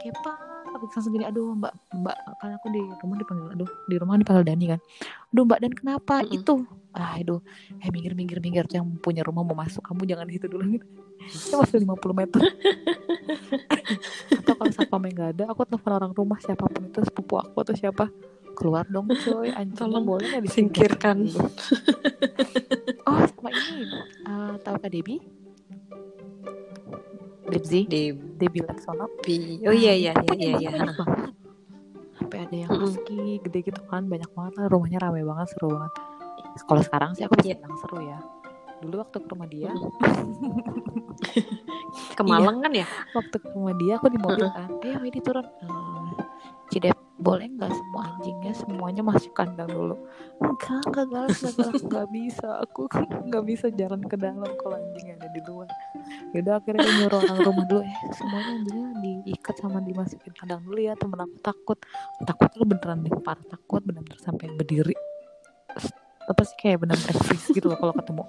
[0.00, 0.36] Kayak pak
[0.70, 4.44] aku langsung gini aduh mbak mbak kan aku di rumah dipanggil aduh di rumah dipanggil
[4.46, 4.80] Dani kan.
[5.30, 6.32] Aduh mbak dan kenapa Mm-mm.
[6.32, 6.54] itu?
[6.90, 7.38] Ah aduh
[7.78, 10.64] eh minggir minggir minggir tuh yang punya rumah mau masuk kamu jangan di situ dulu.
[10.74, 10.86] Gitu
[11.20, 12.40] itu masih 50 meter.
[14.40, 17.74] Atau kalau satpamnya nggak ada aku telepon orang rumah siapa pun itu sepupu aku atau
[17.76, 18.08] siapa
[18.60, 20.56] keluar dong coy anjingnya Tolong boleh nggak di sini?
[20.68, 21.16] singkirkan.
[23.08, 23.88] oh sama ini.
[24.28, 25.20] Eh, tahu kak Debbie?
[27.48, 27.80] Debzi?
[28.36, 29.08] Debbie Laksono.
[29.24, 29.64] Debbie.
[29.64, 30.70] Oh iya iya iya iya.
[30.76, 30.92] iya
[32.20, 34.66] sampai ada yang husky gede gitu kan banyak banget lah.
[34.68, 35.92] Rumahnya rame banget seru banget.
[36.62, 37.56] Kalau sekarang sih aku bisa Iya.
[37.58, 38.18] bilang seru ya.
[38.80, 39.72] Dulu waktu ke rumah dia.
[42.16, 42.86] Ke Malang kan ya?
[43.12, 44.68] Waktu ke rumah dia aku di mobil kan.
[44.80, 45.42] Eh Medi turun.
[45.64, 46.14] Hmm,
[46.70, 49.96] Cidep boleh nggak semua anjingnya semuanya masuk kandang dulu?
[50.40, 52.48] Enggak enggak galak enggak galak nggak bisa.
[52.64, 52.80] Aku
[53.28, 55.68] nggak bisa jalan ke dalam kalau anjingnya ada di luar.
[56.32, 57.82] Yaudah akhirnya dia nyuruh orang rumah dulu.
[57.84, 61.78] Eh semuanya anjingnya diikat sama dimasukin kandang dulu ya temen aku takut.
[62.24, 64.96] Takut lu beneran deh parah takut bener-bener sampai berdiri.
[66.24, 68.24] Apa sih kayak bener-bener freeze gitu loh kalau ketemu.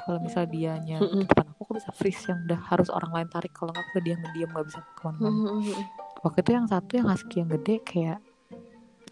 [0.00, 3.52] Kalau misal dianya di depan aku aku bisa freeze yang udah harus orang lain tarik.
[3.52, 5.60] Kalau nggak aku diam diam nggak bisa ke mana-mana
[6.20, 8.18] waktu itu yang satu yang husky yang gede kayak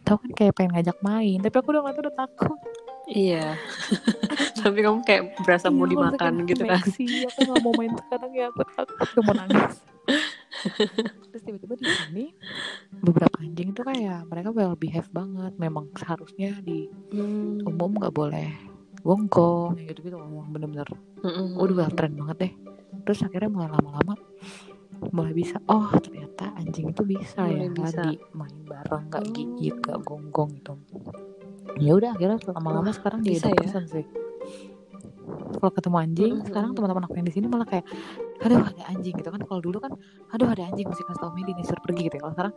[0.03, 2.59] tau kan kayak pengen ngajak main tapi aku udah ngeliat udah takut.
[3.09, 3.57] Iya.
[4.61, 6.77] Tapi kamu kayak berasa mau Iya, aku dimakan gitu kan.
[6.77, 9.73] "Maxi, aku gak mau main sekarang ya aku takut aku mau nangis.
[11.31, 12.25] Terus tiba-tiba di sini
[13.01, 15.53] beberapa anjing itu kayak mereka well behave banget.
[15.57, 17.65] Memang seharusnya di Hmm.
[17.65, 18.53] umum nggak boleh
[19.01, 20.89] gonggong kayak gitu gitu ngomong bener-bener.
[21.25, 21.57] Mm-mm.
[21.57, 22.53] udah well trained banget deh.
[23.05, 24.21] Terus akhirnya mulai lama-lama
[25.11, 28.03] mulai bisa oh ternyata anjing itu bisa Mulai ya bisa.
[28.05, 29.33] di main bareng nggak Oh.
[29.33, 30.73] gigit nggak gonggong gitu
[31.79, 33.83] ya udah akhirnya lama-lama sekarang jadi ya.
[33.87, 34.07] sih
[35.59, 36.47] kalau ketemu anjing Mm-mm.
[36.47, 37.85] sekarang teman-teman aku yang di sini malah kayak
[38.41, 39.93] aduh ada anjing gitu kan kalau dulu kan
[40.31, 42.55] aduh ada anjing mesti kasih tau Medi nih suruh pergi gitu ya kalau sekarang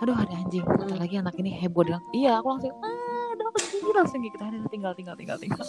[0.00, 1.00] aduh ada anjing bentar Mm-mm.
[1.02, 3.09] lagi anak ini heboh bilang iya aku langsung ah
[3.40, 4.36] ada anjing langsung gitu.
[4.38, 5.64] Ada tinggal tinggal tinggal tinggal.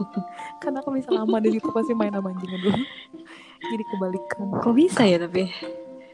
[0.62, 2.80] Karena aku bisa lama di situ pasti main sama anjingnya dulu
[3.60, 4.46] jadi kebalikan.
[4.58, 5.44] Kok bisa ya tapi?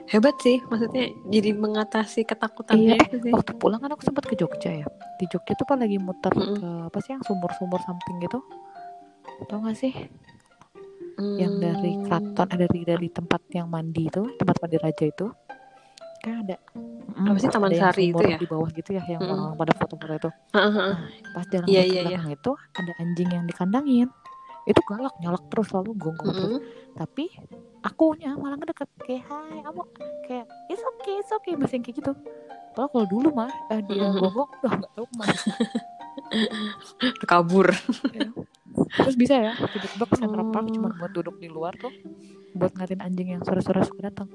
[0.07, 3.33] Hebat sih maksudnya jadi mengatasi ketakutannya Iya, itu sih.
[3.35, 4.87] Waktu pulang kan aku sempat ke Jogja ya.
[5.19, 6.63] Di Jogja tuh pas lagi muter Mm-mm.
[6.63, 8.39] ke apa sih yang sumur-sumur samping gitu.
[9.51, 9.91] Tau gak sih?
[11.17, 12.03] Yang dari Hmm.
[12.07, 15.27] keraton eh, dari dari tempat yang mandi itu tempat mandi raja itu
[16.27, 18.37] kan ada mm, Apa sih, Taman Sari itu ya?
[18.37, 19.31] di bawah gitu ya yang Mm-mm.
[19.31, 20.93] orang-orang pada foto-foto itu heeh.
[21.31, 24.09] pas jalan Iya, ke iya, belakang itu ada anjing yang dikandangin
[24.65, 26.63] itu galak nyolak terus selalu gonggong terus Mm-mm.
[26.93, 27.25] tapi
[27.81, 29.83] akunya malah ngedeket kayak hai kamu
[30.25, 32.13] kayak it's okay it's okay bahasa yang kayak gitu
[32.75, 34.21] Padahal kalau dulu mah eh, dia Mm-mm.
[34.21, 35.35] gonggong udah nggak tahu ke mana
[37.25, 37.69] kabur
[38.09, 38.29] Ya.
[38.99, 40.75] terus bisa ya tiba-tiba ke Central Park Oh.
[40.75, 41.93] cuma buat duduk di luar tuh
[42.53, 44.29] buat ngeliatin anjing yang sore-sore suka datang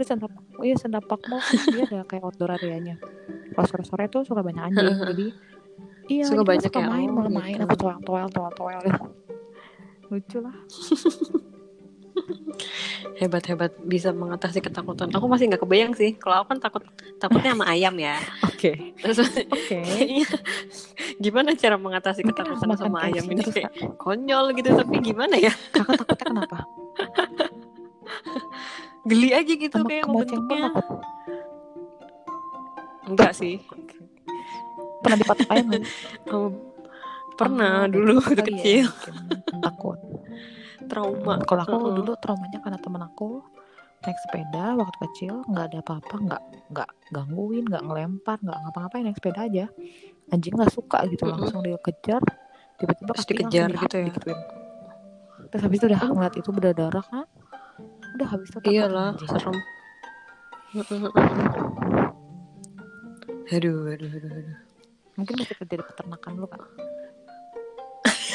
[0.00, 2.96] Central Park oh iya Central Park Mall kan dia ada kayak outdoor areanya.
[3.50, 5.26] Kalau sore-sore tuh suka banyak anjing jadi
[6.10, 7.54] iya Suka banyak suka main Oh, malah main.
[7.54, 7.64] Gitu.
[7.66, 8.82] aku toel toel toel toel
[10.10, 10.56] lucu lah.
[13.16, 15.08] Hebat hebat bisa mengatasi ketakutan.
[15.12, 16.16] Aku masih nggak kebayang sih.
[16.16, 16.82] Kalau aku kan takut
[17.20, 18.16] takutnya sama ayam ya.
[18.48, 18.92] Oke.
[19.04, 19.78] Oke.
[19.80, 20.26] kayaknya
[21.20, 23.44] gimana cara mengatasi Mungkin ketakutan sama ayam ini?
[23.44, 25.52] kayak konyol gitu tapi gimana ya?
[25.72, 26.58] Kakak takutnya kenapa
[29.08, 30.62] geli aja gitu sama kayak bentuknya
[33.08, 33.56] enggak sih
[35.00, 35.68] pernah dipatok ayam?
[36.30, 36.52] Oh,
[37.34, 39.98] pernah Oh, dulu waktu kali ya, kecil mungkin takut
[40.86, 41.94] trauma kalau aku Heeh.
[42.02, 43.40] dulu traumanya karena temen aku
[44.00, 49.16] naik sepeda waktu kecil nggak ada apa-apa nggak nggak gangguin nggak ngelempar nggak ngapa-ngapain naik
[49.16, 49.64] sepeda aja
[50.30, 51.36] anjing nggak suka gitu Mm-mm.
[51.36, 52.22] langsung dia kejar
[52.80, 54.04] tiba-tiba kaki dikejar langsung gitu ya?
[54.04, 54.38] dihap digituin.
[55.50, 57.26] terus habis itu udah ngeliat itu berdarah kan
[58.20, 59.30] udah habis itu takut iyalah anjing.
[59.32, 59.56] serem.
[63.50, 64.56] Aduh aduh aduh aduh.
[65.16, 66.60] Mungkin masih kerja di peternakan lu kan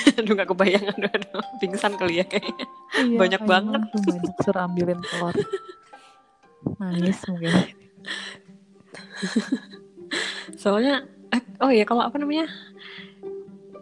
[0.19, 0.85] aduh nggak kebayang.
[0.89, 1.41] Aduh aduh.
[1.61, 2.65] Pingsan kali ya kayaknya.
[2.97, 3.81] Iya, Banyak kayaknya banget.
[3.85, 4.33] langsung banyak.
[4.41, 5.35] Suruh ambilin telur.
[6.81, 7.53] Nangis mungkin.
[10.61, 12.49] Soalnya eh, oh ya kalau apa namanya?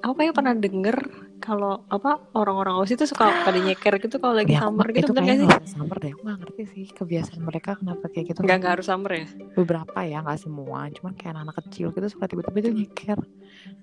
[0.04, 1.00] Aku kayak pernah denger
[1.44, 5.14] kalau apa orang-orang Aussie itu suka pada nyeker gitu kalau lagi Ya, summer gitu itu
[5.14, 5.70] bener gak sih?
[5.70, 8.40] summer deh nggak ngerti sih kebiasaan mereka kenapa kayak gitu.
[8.42, 9.28] Nggak nggak harus summer ya?
[9.54, 13.20] Beberapa ya nggak semua cuman kayak anak-anak kecil gitu suka tiba-tiba itu nyeker.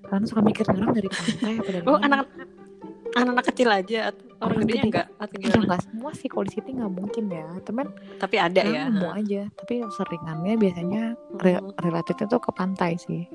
[0.03, 2.27] Karena suka mikir orang dari pantai apa dari oh anak
[3.13, 4.81] anak-anak kecil aja atau orang gede.
[4.81, 5.67] enggak atau Enggak, gimana?
[5.67, 8.83] nggak semua sih kalau di sini nggak mungkin ya temen tapi ada ya.
[8.87, 11.03] nemu aja tapi seringannya biasanya
[11.37, 11.75] re- Mm.
[11.77, 13.27] relatifnya tuh ke pantai sih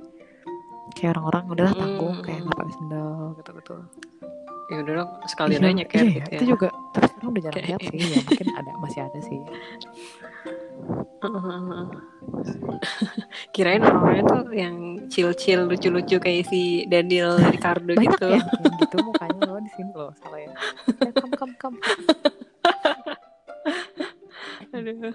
[0.96, 1.78] kayak orang-orang udahlah Mm.
[1.78, 3.76] tanggung kayak nggak pakai sendal gitu-gitu.
[4.66, 6.48] Ya udah dong sekalian Iya, aja nyeker iya, gitu itu ya.
[6.50, 9.40] juga tapi sekarang udah jarang Kayak- lihat sih ya mungkin ada masih ada sih.
[13.54, 14.76] Kirain orang-orangnya tuh yang
[15.08, 18.28] chill-chill lucu-lucu kayak si Daniel Ricardo banyak gitu.
[18.32, 18.42] ya
[18.80, 20.52] gitu mukanya lo di sini loh salah ya.
[21.14, 21.74] Kam kam kam
[24.72, 25.14] Aduh.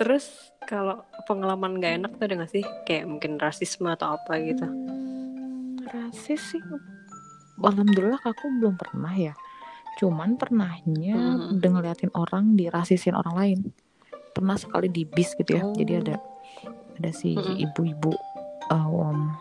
[0.00, 0.24] Terus
[0.64, 2.64] kalau pengalaman gak enak tuh ada gak sih?
[2.88, 4.64] Kayak mungkin rasisme atau apa gitu.
[4.64, 6.62] Hmm, rasis sih
[7.60, 9.34] alhamdulillah aku belum pernah ya
[10.00, 11.60] cuman pernahnya Mhm.
[11.60, 13.58] udah ngeliatin orang dirasisin orang lain
[14.32, 15.76] pernah sekali di bis gitu ya Oh.
[15.76, 16.16] jadi ada
[16.96, 18.14] ada si ibu-ibu
[18.72, 19.34] um,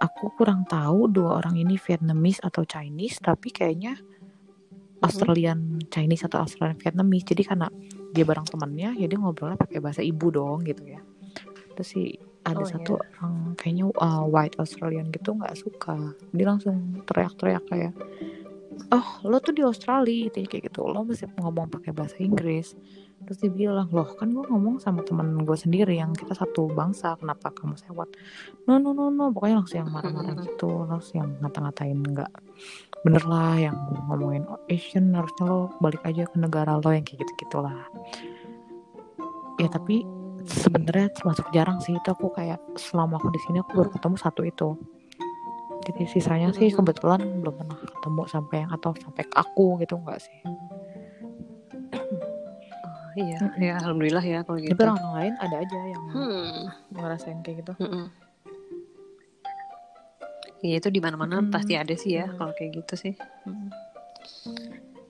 [0.00, 3.98] aku kurang tahu dua orang ini Vietnamese atau Chinese tapi kayaknya
[5.04, 7.68] Australian Chinese atau Australian Vietnamese jadi karena
[8.14, 11.02] dia bareng temannya ya dia ngobrolnya pakai bahasa ibu dong gitu ya.
[11.74, 12.02] Terus si
[12.44, 16.14] ada Oh, satu orang kayaknya uh, white Australian gitu nggak suka.
[16.30, 17.92] Dia langsung teriak-teriak kayak
[18.94, 20.86] oh lo tuh di Australia gitu kayak gitu.
[20.86, 22.78] Lo mesti ngomong pakai bahasa Inggris
[23.24, 27.16] terus dia bilang loh kan gue ngomong sama temen gue sendiri yang kita satu bangsa
[27.16, 28.08] kenapa kamu sewot
[28.68, 30.46] no no no no pokoknya langsung yang marah-marah Mm-mm.
[30.46, 32.32] gitu langsung yang ngata-ngatain nggak
[33.04, 33.76] bener lah yang
[34.08, 37.76] ngomongin oh, Asian harusnya lo balik aja ke negara lo yang kayak gitu gitulah
[39.56, 40.04] ya tapi
[40.44, 43.96] sebenarnya termasuk jarang sih itu aku kayak selama aku di sini aku baru Hmm.
[43.96, 44.68] ketemu satu itu
[45.84, 46.76] jadi sisanya sih Mhm.
[46.80, 50.36] kebetulan belum pernah ketemu sampai yang atau sampai ke aku gitu enggak sih
[53.14, 53.60] Iya, Mm-mm.
[53.60, 54.74] ya alhamdulillah ya kalau gitu.
[54.74, 56.66] tapi orang lain ada aja yang Hmm.
[56.90, 58.04] ngerasain kayak gitu mm-mm.
[60.60, 61.52] Iya itu di mana-mana Mm-mm.
[61.52, 62.34] pasti ada sih ya Mm.
[62.34, 63.14] kalau kayak gitu sih.
[63.44, 63.68] Mm.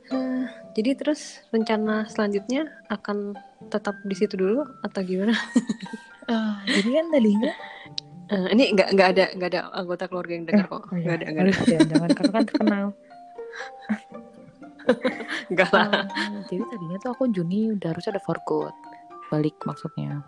[0.05, 5.33] Hah, jadi terus rencana selanjutnya akan tetap di situ dulu atau gimana?
[6.25, 7.53] Ah, jadi kan tadinya
[8.25, 10.89] Eh, ini nggak nggak ada nggak ada anggota keluarga yang dengar kok.
[10.89, 11.53] oh iya, Nggak ada nggak ada.
[11.69, 12.85] ya, jangan karena kan terkenal
[15.53, 15.89] Nggak lah.
[16.07, 18.75] Ah, jadi tadinya tuh aku Juni udah harus ada for good
[19.33, 20.21] balik maksudnya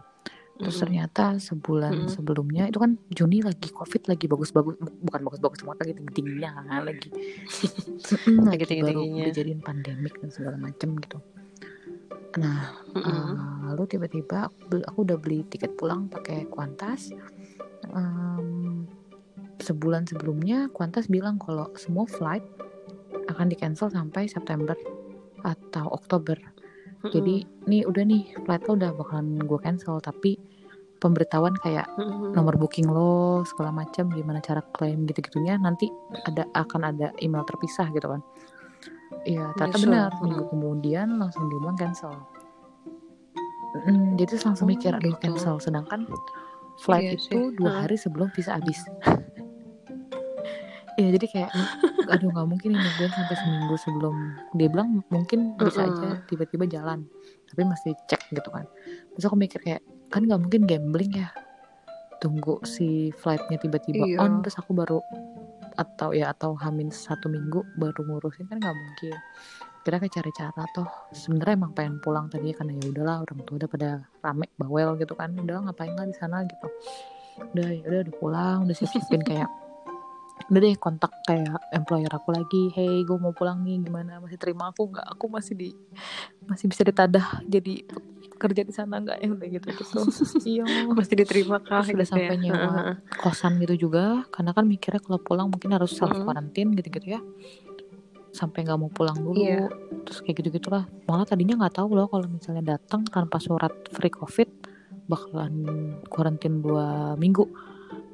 [0.57, 0.85] Terus Mm-mm.
[0.89, 2.09] ternyata sebulan Mm-mm.
[2.09, 8.49] sebelumnya itu kan Juni lagi covid lagi bagus-bagus bukan bagus-bagus banget lagi tinggi-tingginya lagi Mm-mm,
[8.49, 9.25] Lagi lagi baru tinggi-tingginya.
[9.29, 11.21] dijadiin pandemik dan segala macem gitu.
[12.41, 13.05] Nah Mm-mm.
[13.05, 17.13] eh, lalu tiba-tiba aku, aku udah beli tiket pulang pakai Qantas.
[17.93, 18.89] Em,
[19.61, 22.45] sebulan sebelumnya Qantas bilang kalau semua flight
[23.27, 24.75] akan di cancel sampai September
[25.41, 26.37] atau Oktober.
[26.37, 27.11] Mm-mm.
[27.11, 27.35] Jadi
[27.65, 30.39] nih udah nih flight lo udah bakalan gue cancel tapi
[30.97, 32.33] pemberitahuan kayak Mm-mm.
[32.33, 33.13] nomor booking lo
[33.45, 35.93] segala macam gimana cara klaim gitu-gitunya nanti
[36.25, 38.25] ada akan ada email terpisah gitu kan
[39.23, 39.87] iya ternyata Nyusul.
[39.87, 42.17] benar minggu kemudian langsung dibilang cancel
[43.77, 45.21] Mm, jadi terus langsung Oh, mikir aduh gitu.
[45.21, 46.09] cancel sedangkan
[46.79, 47.53] flight Iya itu sih.
[47.53, 48.81] dua hari sebelum visa habis
[50.97, 51.51] Iya jadi kayak
[52.09, 54.17] aduh nggak mungkin ini nungguin sampai seminggu sebelum
[54.57, 57.05] dia bilang mungkin bisa aja tiba-tiba jalan
[57.53, 58.65] tapi masih cek gitu kan.
[59.13, 61.29] Terus aku mikir kayak kan nggak mungkin gambling ya
[62.23, 64.25] tunggu si flightnya tiba-tiba Iya.
[64.25, 65.05] on terus aku baru
[65.77, 69.17] atau ya atau hamin satu minggu baru ngurusin kan nggak mungkin.
[69.85, 73.55] Kira kayak cari cara toh sebenarnya emang pengen pulang tadi karena ya udahlah orang tua
[73.61, 73.91] udah pada
[74.25, 76.67] rame bawel gitu kan udah ngapain lah di sana gitu.
[77.53, 79.51] Udah ya udah udah pulang udah siap-siapin kayak
[80.47, 82.63] udah deh kontak kayak employer aku lagi.
[82.77, 84.21] Hey gue mau pulang nih gimana?
[84.23, 85.07] Masih terima aku nggak?
[85.17, 85.69] Aku masih di
[86.47, 87.83] masih bisa ditadah jadi
[88.37, 89.29] kerja di sana nggak ya?
[89.33, 89.85] Udah gitu gitu.
[90.57, 90.65] Iya.
[90.93, 91.83] Mesti diterima kah?
[91.83, 92.11] Terus udah gitu ya?
[92.13, 92.97] sampai nyewa Heeh.
[93.19, 94.23] kosan gitu juga.
[94.31, 97.21] Karena kan mikirnya kalau pulang mungkin harus self quarantine gitu-gitu ya.
[98.31, 99.41] Sampai nggak mau pulang dulu.
[99.41, 99.67] Iya.
[100.07, 104.13] terus kayak gitu gitulah malah tadinya nggak tahu loh kalau misalnya datang tanpa surat free
[104.15, 104.47] covid
[105.11, 105.67] bakalan
[106.07, 107.43] karantin dua minggu.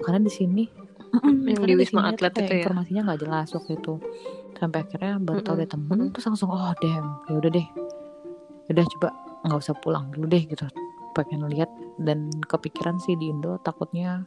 [0.00, 0.64] Karena di sini
[1.12, 2.58] Yang karena di Wisma Atlet itu ya?
[2.64, 3.94] informasinya nggak jelas waktu itu.
[4.56, 6.12] Sampai akhirnya baru tahu dari temen Mm-mm.
[6.14, 7.68] terus langsung oh damn ya udah deh.
[8.72, 9.08] Udah coba
[9.44, 10.64] nggak usah pulang dulu deh gitu.
[11.12, 11.68] Pengen lihat
[12.00, 14.24] dan kepikiran sih di Indo takutnya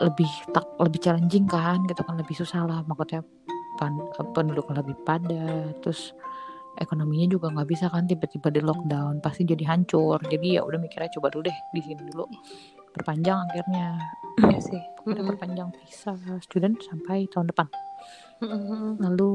[0.00, 2.80] lebih tak lebih challenging kan gitu kan lebih susah lah.
[2.88, 3.20] Maksudnya
[3.76, 3.92] pan,
[4.32, 6.16] penduduk lebih padat terus
[6.80, 10.16] ekonominya juga nggak bisa kan tiba-tiba di lockdown pasti jadi hancur.
[10.24, 12.24] Jadi ya udah mikirnya coba dulu deh di sini dulu
[12.94, 13.98] perpanjang akhirnya
[14.36, 14.82] Iya sih.
[14.96, 15.30] akhirnya Mm-mm.
[15.30, 17.66] perpanjang visa student sampai tahun depan
[18.40, 18.98] Mm-mm.
[18.98, 19.30] lalu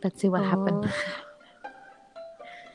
[0.00, 0.88] let's see what happen Oh.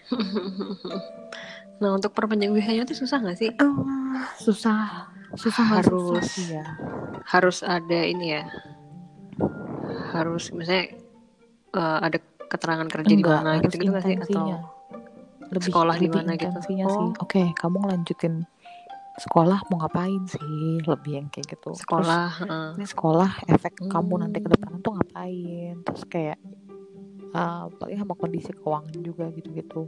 [1.81, 3.49] nah untuk perpanjang visanya tuh susah nggak sih?
[3.57, 6.23] Ah, susah susah susah Harus.
[6.29, 6.65] sih ya
[7.25, 8.45] Harus ada ini ya.
[10.13, 10.93] Harus misalnya
[11.73, 14.15] eh, ada keterangan kerja di Enggak, mana harus gitu-gitu nggak sih?
[14.21, 14.45] Atau
[15.45, 16.45] lebih sekolah di mana gitu?
[16.47, 16.93] intensinya Oh.
[16.93, 18.33] sih oke kamu lanjutin
[19.15, 20.43] sekolah mau ngapain sih
[20.81, 22.27] lebih yang kayak gitu Terus, sekolah?
[22.41, 22.67] heeh.
[22.75, 24.55] ini sekolah efek kamu nanti ke Hmm.
[24.55, 26.37] depan tuh ngapain terus kayak
[27.31, 29.87] uh, paling sama kondisi keuangan juga gitu-gitu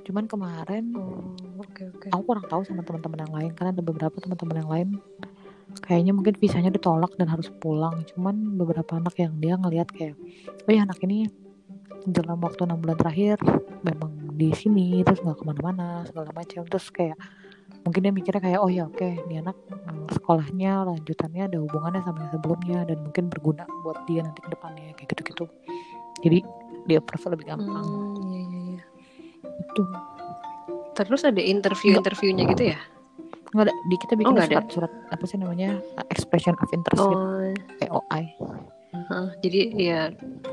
[0.00, 2.06] cuman kemarin Oh, oke oke.
[2.08, 4.88] aku kurang tahu sama teman-teman yang lain karena ada beberapa teman-teman yang lain
[5.80, 10.16] kayaknya mungkin visanya ditolak dan harus pulang cuman beberapa anak yang dia ngelihat kayak
[10.64, 11.28] oh ya anak ini
[12.02, 13.36] dalam waktu enam bulan terakhir
[13.84, 17.20] memang di sini terus nggak ke mana-mana segala macam terus kayak
[17.80, 22.18] mungkin dia mikirnya kayak oh ya oke ini anak mm, sekolahnya lanjutannya ada hubungannya sama
[22.20, 25.44] yang sebelumnya dan mungkin berguna buat dia nanti ke depannya kayak gitu-gitu
[26.20, 26.38] jadi
[26.84, 28.82] dia approve lebih gampang Hmm, iya, iya, iya.
[29.42, 29.82] itu
[30.92, 32.78] Terus ada interview-interviewnya gitu ya?
[33.50, 34.54] nggak ada di kita bikin Oh, nggak ada?
[34.62, 35.68] surat surat apa sih namanya
[36.06, 38.24] expression of interest gitu Oh, EOI
[38.92, 39.26] heeh.
[39.40, 40.00] jadi ya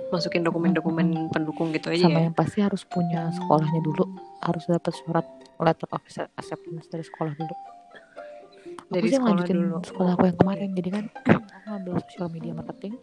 [0.08, 2.26] masukin dokumen-dokumen pendukung gitu aja sama ya?
[2.26, 4.02] yang pasti harus punya sekolahnya dulu
[4.40, 5.26] harus dapat surat
[5.60, 6.02] letter of
[6.34, 7.56] acceptance dari sekolah dulu
[8.88, 9.78] Dari aku sih sekolah lanjutin dulu.
[9.82, 11.06] sekolah aku yang kemarin jadi kan
[11.54, 12.94] aku ngambil social media marketing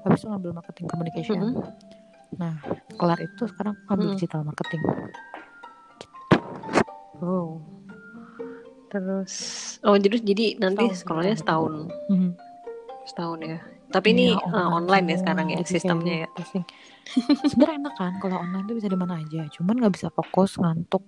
[0.00, 1.54] habis itu ngambil marketing communication Mm-mm.
[2.32, 2.54] nah
[2.94, 4.16] kelar itu sekarang aku ngambil Mm-mm.
[4.16, 4.82] digital marketing
[7.20, 7.60] Oh.
[8.88, 9.32] Terus
[9.80, 10.98] oh jadi jadi nanti Setahun.
[10.98, 11.72] sekolahnya setahun.
[12.08, 12.30] Mhm.
[13.04, 13.58] Setahun ya.
[13.86, 15.20] Tapi ini Iya, eh, online ya semua.
[15.20, 16.28] sekarang ya kayak sistemnya ya.
[17.44, 21.02] sebenarnya enak kan kalau online tuh bisa di mana aja cuman nggak bisa fokus ngantuk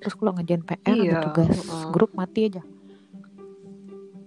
[0.00, 1.84] terus kalau ngerjain PR Iya, ada tugas heeh.
[1.92, 2.62] grup mati aja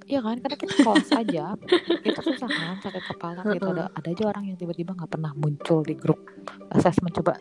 [0.03, 1.55] Iya kan, karena kita kelas aja,
[2.03, 3.71] kita susah kan sakit kepala gitu.
[3.71, 6.19] Ada ada aja orang yang tiba-tiba nggak pernah muncul di grup
[6.69, 7.39] assessment coba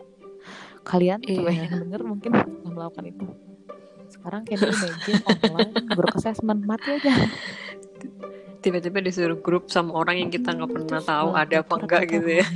[0.83, 1.67] kalian coba Iya.
[1.67, 2.31] yang denger mungkin
[2.63, 3.27] melakukan itu.
[4.07, 7.13] Sekarang kayak imagine online grup assessment mati aja.
[8.63, 12.29] Tiba-tiba disuruh grup sama orang yang kita nggak pernah Terus tahu ada apa enggak gitu
[12.39, 12.47] ya.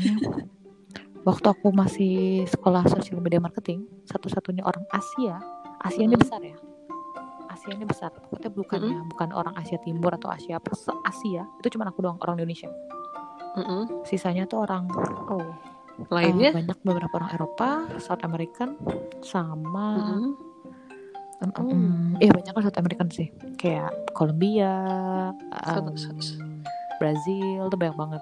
[1.27, 2.15] Waktu aku masih
[2.47, 5.43] sekolah social media marketing, satu-satunya orang Asia,
[5.79, 6.57] Asia ini besar ya.
[7.47, 8.11] Asia ini besar.
[8.13, 12.17] Pokoknya bukannya bukan orang Asia Timur atau Asia apa se Asia, itu cuma aku doang
[12.19, 12.69] orang Indonesia.
[13.55, 14.03] Mm-mm.
[14.03, 14.85] Sisanya tuh orang
[15.27, 15.41] Oh.
[16.07, 16.53] Lainnya?
[16.53, 18.77] banyak beberapa orang Eropa, South American,
[19.19, 21.65] sama em, Hmm.
[21.65, 21.79] em,
[22.19, 24.73] iya banyak kan South American sih, kayak Kolombia,
[25.63, 26.37] South-
[26.97, 28.21] Brazil tuh banyak banget.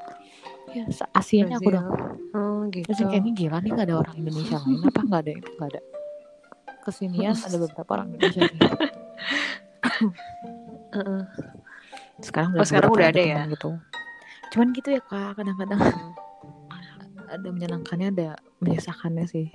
[0.72, 1.88] Ya, se- Asianya aku doang.
[1.88, 2.32] Brazil.
[2.32, 2.88] Oh gitu.
[2.90, 5.82] Terus ini gila nih gak ada orang Indonesia lain apa nggak ada itu nggak ada.
[6.86, 8.60] Kesinian ada beberapa orang Indonesia sih.
[10.96, 11.22] Heeh.
[12.18, 13.36] Sekarang Oh, sekarang udah ada ya?
[13.36, 13.70] teman Gitu.
[14.48, 16.14] Cuman gitu ya kak, kadang-kadang Hmm.
[17.34, 18.30] ada menyenangkannya ada
[18.60, 19.50] menyesakannya sih.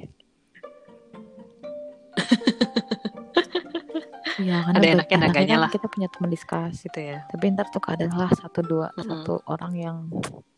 [4.36, 5.70] Iya, Ada karena enaknya enaknya enaknya kan lah.
[5.70, 6.80] kita punya teman diskusi.
[6.82, 9.04] gitu ya Tapi ntar tuh adalah satu dua Mm-mm.
[9.04, 9.96] satu orang yang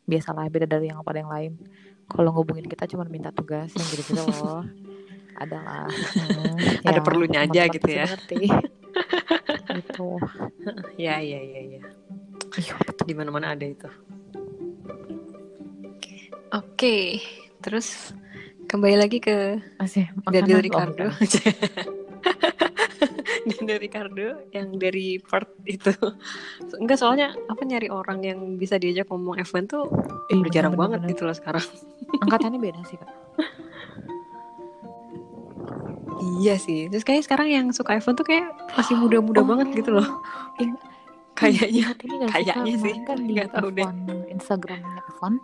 [0.05, 1.53] biasalah beda dari yang pada yang lain.
[2.07, 4.63] Kalau ngubungin kita cuma minta tugas yang gitu-gitu loh.
[5.39, 8.07] Adalah hmm, Ada ya, perlunya aja gitu ya.
[9.73, 10.09] Gitu.
[11.01, 11.81] ya ya ya ya
[12.61, 12.75] Iya,
[13.09, 13.89] di mana mana ada itu
[16.53, 16.97] oke
[17.65, 18.13] terus
[18.69, 21.09] kembali lagi ke Masih Daniel Ricardo.
[23.49, 25.91] Daniel Ricardo yang dari part itu
[26.77, 29.89] enggak soalnya apa nyari orang yang bisa diajak ngomong F1 tuh
[30.31, 31.01] Ih, udah jarang bener-bener.
[31.09, 31.65] banget gitu loh sekarang
[32.23, 33.09] Angkatannya beda sih kak.
[36.39, 39.47] Iya sih terus kayak sekarang yang suka F1 tuh kayak masih muda-muda Oh.
[39.47, 40.09] banget gitu loh
[41.33, 42.95] kayaknya ini gak kayaknya sih.
[43.03, 43.83] Kan di Nggak tahu deh.
[43.83, 45.35] F1 Instagramnya F1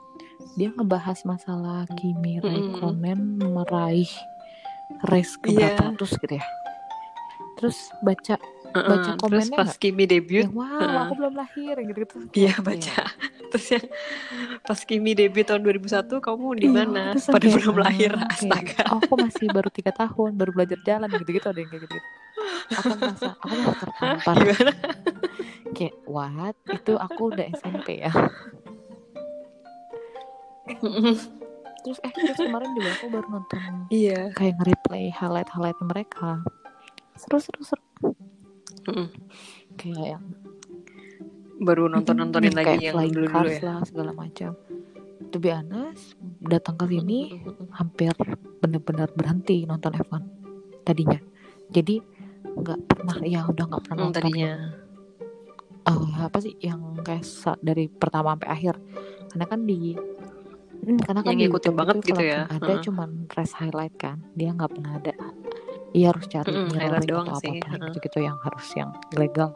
[0.55, 2.39] dia ngebahas masalah Kimi.
[2.39, 4.11] Raikkonen meraih
[5.05, 5.75] race ke Iya.
[5.75, 6.47] berapa ratus gitu ya.
[7.57, 8.37] Terus baca
[8.69, 10.99] Heeh, Baca terus komennya pas Kimi debut yang wow Heeh.
[11.03, 12.17] aku belum lahir gitu gitu.
[12.37, 12.95] Iya baca.
[13.49, 13.85] Terus yang
[14.61, 17.13] pas Kimi debut tahun 2001 kamu di mana?
[17.13, 18.11] Iya, Pada belum lahir.
[18.13, 18.81] ah, kayak, Astaga.
[18.91, 21.97] oh, aku masih baru tiga tahun baru belajar jalan gitu gitu ada yang kayak gitu.
[22.71, 24.73] Aku merasa aku merasa tertampar Gimana?
[25.71, 28.11] kayak what itu aku udah SMP ya.
[31.79, 34.35] Terus eh terus kemarin juga aku baru nonton Iya.
[34.35, 36.43] kayak nge-replay highlight-highlight mereka
[37.15, 37.85] seru seru seru
[38.85, 39.09] Mm-mm.
[39.75, 40.25] kayak yang
[41.59, 43.63] Baru nonton nontonin yang lagi kayak yang flying dulu dulu cars ya.
[43.67, 44.51] lah segala macam
[45.29, 47.19] to be honest datang ke sini
[47.75, 48.15] hampir
[48.59, 50.23] bener-bener berhenti nonton F1
[50.83, 51.19] tadinya
[51.69, 52.01] jadi
[52.55, 54.53] nggak pernah ya udah nggak pernah Hmm, nonton tadinya.
[55.85, 57.27] eh, apa sih yang kayak
[57.61, 58.75] dari pertama sampai akhir
[59.29, 59.93] karena kan di
[60.81, 62.41] hmm, karena kan Yang ngikutin banget itu gitu ya.
[62.47, 62.81] ada Heeh.
[62.81, 65.13] cuman race highlight kan dia nggak pernah ada
[65.89, 67.81] Iya harus cari mirroring highlight doang atau sih, apa heeh.
[67.89, 69.51] gitu gitu yang harus yang ilegal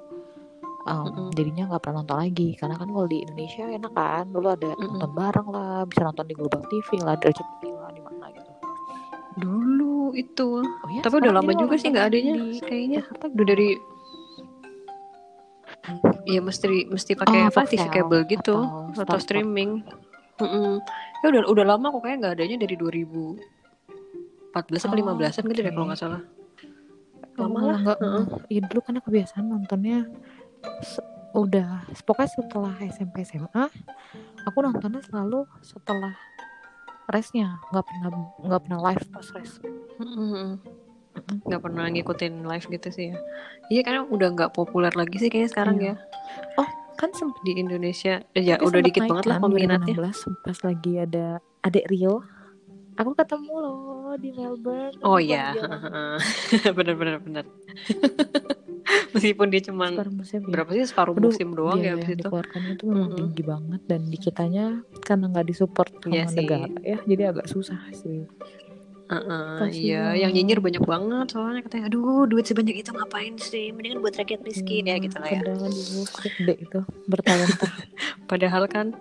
[0.82, 1.28] Um, Mm-mm.
[1.32, 4.98] jadinya nggak pernah nonton lagi karena kan kalau di Indonesia enak kan dulu ada Mm-mm.
[4.98, 8.50] nonton bareng lah bisa nonton di Global TV lah derajat TV lah di mana gitu
[9.32, 10.48] Dulu itu.
[10.58, 13.00] oh ya Tapi udah lama juga sih nggak adanya di kayaknya.
[13.00, 13.68] Jakarta Udah dari
[16.24, 18.54] Iya mesti mesti pakai Oh, apa TV kabel gitu
[18.92, 19.82] atau atau, streaming.
[20.36, 20.78] Mm-mm.
[21.18, 23.38] Ya udah udah lama kok kayak nggak adanya dari 2014
[24.78, 25.72] atau Oh, 15-an gitu deh oke.
[25.72, 26.20] kalau nggak salah.
[27.32, 27.78] Lama lah.
[27.80, 28.24] nggak Heeh.
[28.48, 29.98] iya dulu karena kebiasaan nontonnya
[31.32, 33.64] udah pokoknya setelah SMP SMA
[34.44, 36.12] aku nontonnya selalu setelah
[37.08, 37.56] race-nya.
[37.72, 38.08] Nggak pernah
[38.44, 39.26] nggak pernah live pas
[40.02, 40.48] Mm-mm.
[41.44, 43.16] nggak pernah ngikutin live gitu sih ya.
[43.68, 45.94] Iya karena udah nggak populer lagi sih kayaknya sekarang Iya.
[45.96, 46.66] ya.
[46.92, 48.20] Kan sempet di Indonesia.
[48.36, 51.26] Ya Tapi udah dikit banget lah kan, peminatnya 2016 pas lagi ada
[51.64, 52.22] adek Rio.
[52.92, 54.94] Aku ketemu loh di Melbourne.
[55.00, 55.56] Oh iya.
[56.76, 57.44] bener bener bener
[59.22, 60.48] meskipun dia cuman Separuh musim ya.
[60.50, 63.16] berapa sih separuh Aduh, musim doang ya biaya abis yang itu dikeluarkan itu memang Mm-mm.
[63.16, 64.64] tinggi banget dan di kitanya
[65.00, 66.36] karena nggak disupport sama Iya sih.
[66.36, 68.26] negara ya jadi agak susah sih
[69.04, 69.76] Heeh, Kasihan.
[69.76, 74.16] iya yang nyinyir banyak banget soalnya katanya aduh duit sebanyak itu ngapain sih mendingan buat
[74.16, 75.68] rakyat miskin ya gitu lah ya padahal
[76.16, 77.68] gede itu bertalenta
[78.30, 78.96] padahal kan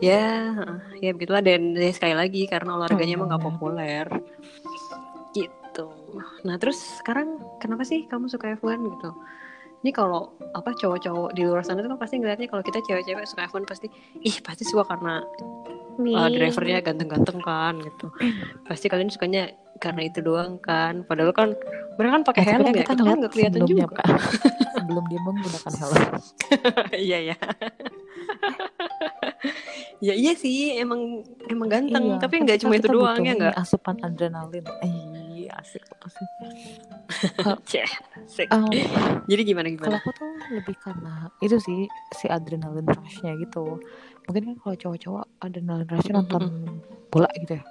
[0.00, 0.48] ya
[0.96, 3.52] ya begitulah dan ya, sekali lagi karena olahraganya Oh, emang nggak benar.
[3.52, 4.06] populer
[5.30, 5.86] gitu
[6.42, 7.28] nah terus sekarang
[7.60, 9.10] kenapa sih kamu suka F1 gitu
[9.80, 13.48] ini kalau apa cowok-cowok di luar sana tuh kan pasti ngeliatnya kalau kita cewek-cewek suka
[13.48, 13.86] F1 pasti
[14.20, 15.24] ih pasti suka karena
[15.96, 18.12] uh, drivernya ganteng-ganteng kan gitu.
[18.68, 19.48] Pasti kalian sukanya
[19.80, 21.02] karena itu doang kan.
[21.08, 21.48] Padahal kan
[21.96, 23.84] mereka kan pakai Eh, helm kan ya kita kan nggak kelihatan juga.
[23.96, 24.06] Kak.
[24.76, 26.02] sebelum dia menggunakan helm.
[27.10, 27.36] Iya ya
[30.00, 32.04] ya iya sih emang emang ganteng.
[32.16, 33.54] Iya, tapi kan nggak cuma itu doang ya nggak?
[33.56, 34.64] asupan adrenalin.
[34.84, 36.28] Ih, asik asik.
[38.20, 38.48] Asik.
[38.54, 38.70] Um,
[39.26, 41.80] jadi gimana kalau gimana aku tuh lebih karena itu sih
[42.14, 43.80] si adrenalin rushnya gitu.
[44.28, 46.42] Mungkin kan kalau cowok-cowok adrenalin rushnya nonton
[47.10, 47.64] bola gitu ya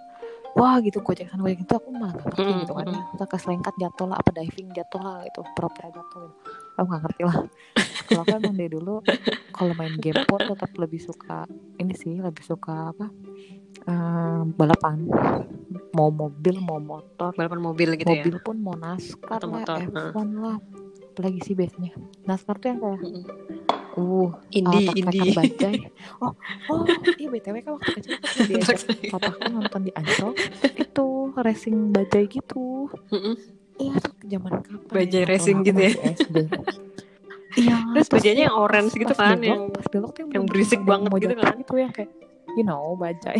[0.58, 3.74] wah gitu gocek sana gocek itu aku malah gak ngerti Mm-mm, gitu kan kita keselengkat
[3.78, 6.36] jatuh lah apa diving jatuh lah gitu pura-pura jatuh gitu.
[6.80, 7.38] Aku gak ngerti lah.
[8.10, 8.96] Kalau aku emang dari dulu
[9.54, 11.46] kalau main game pun tetap lebih suka
[11.78, 13.06] ini sih lebih suka apa
[13.86, 15.06] eh, balapan.
[15.94, 17.38] Mau mobil mau motor.
[17.38, 18.26] Balapan mobil gitu ya?
[18.26, 19.78] Mobil pun mau NASCAR Atau lah motor,
[20.10, 20.58] F1 lah.
[21.14, 21.94] Apalagi sih biasanya.
[22.26, 23.24] NASCAR tuh yang kayak Mm-mm.
[24.00, 25.32] Uh indie uh, indie
[26.24, 26.32] oh
[26.72, 26.82] oh
[27.20, 28.60] iya btw kan waktu kecil
[29.12, 30.32] papaku nonton di Ancol
[30.80, 32.88] itu racing bajai gitu.
[33.80, 35.30] Iya tuh zaman kapan Bajai ya?
[35.32, 35.92] Racing gitu ya?
[37.58, 41.34] iya terus bajainya yang orange gitu kan yang pas belok tuh yang berisik banget gitu
[41.34, 41.56] kan?
[41.58, 42.12] itu yang kayak
[42.54, 43.38] you know bajai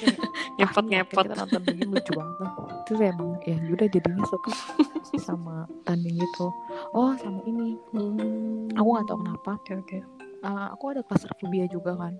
[0.56, 4.50] ngepot ngepot kita nonton begini lucu banget itu emang ya udah jadinya suka
[5.26, 6.46] sama tanding gitu
[6.92, 8.70] oh sama ini Hmm.
[8.72, 9.98] aku nggak tahu kenapa Oke oke.
[10.40, 12.14] uh, aku ada claustrophobia juga kan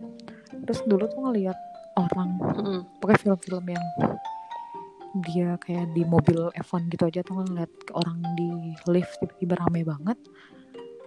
[0.62, 1.58] terus dulu tuh ngeliat
[1.96, 2.78] orang Mm-mm.
[2.98, 3.86] pakai film-film yang
[5.20, 8.46] dia kayak di mobil F1 gitu aja tuh ngeliat orang di
[8.86, 10.18] lift tiba-tiba rame banget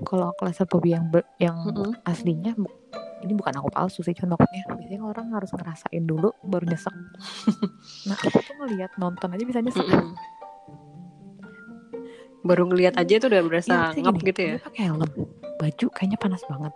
[0.03, 1.95] kalau claustrophobia yang ber- yang Mm-mm.
[2.03, 2.71] aslinya bu-
[3.23, 6.91] ini bukan aku palsu sih contohnya biasanya orang harus ngerasain dulu baru nyesek
[8.07, 10.13] nah aku tuh ngeliat nonton aja bisa nyesek Mm-mm.
[12.43, 14.55] Baru ngelihat aja tuh udah berasa maksudnya ngap gini, gitu ya.
[14.59, 15.01] dia pakai helm
[15.55, 16.73] baju kayaknya panas banget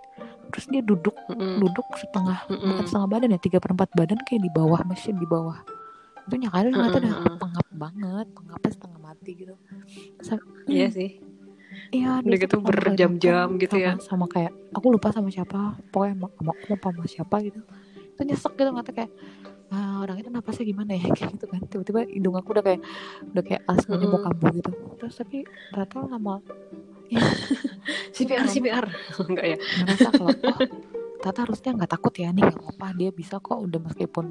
[0.47, 1.59] terus dia duduk Mm-mm.
[1.59, 2.71] duduk setengah Mm-mm.
[2.71, 5.59] bukan setengah badan ya tiga perempat badan kayak di bawah mesin di bawah
[6.23, 9.55] itu nyakanya udah tuh udah pengap banget pengapnya setengah mati gitu
[10.23, 11.19] Sa- Iya sih.
[11.91, 13.95] Iya Udah gitu kali berjam-jam gitu ya.
[13.99, 15.75] sama, kayak aku lupa sama siapa.
[15.89, 17.59] Pokoknya sama, sama, lupa sama siapa gitu.
[18.13, 19.11] Itu nyesek gitu ngata kayak
[19.67, 21.07] ah, orang itu napasnya gimana ya?
[21.11, 21.61] Kayak gitu kan.
[21.63, 22.81] Tiba-tiba hidung aku udah kayak
[23.29, 24.71] udah kayak asmanya mau kambuh gitu.
[24.97, 25.37] Terus tapi
[25.69, 26.35] ternyata lama
[27.07, 27.23] ya
[28.11, 28.85] CPR CPR.
[29.23, 29.57] Enggak ya.
[29.77, 30.59] ngerasa kalau oh
[31.17, 32.87] Tata harusnya nggak takut ya nih nggak apa-apa.
[32.93, 34.25] Dia bisa kok udah meskipun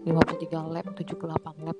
[0.00, 1.26] 53 lab 78
[1.60, 1.78] lab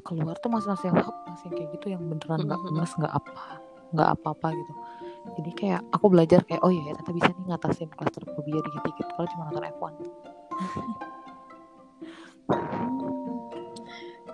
[0.00, 2.70] keluar tuh masih masih lab masih kayak gitu yang beneran nggak Mhm.
[2.72, 3.44] emes nggak apa
[3.90, 4.72] nggak apa-apa gitu
[5.36, 9.42] jadi kayak aku belajar kayak oh iya Tata bisa nih ngatasin claustrophobia dikit-dikit kalau cuma
[9.46, 9.92] nonton F1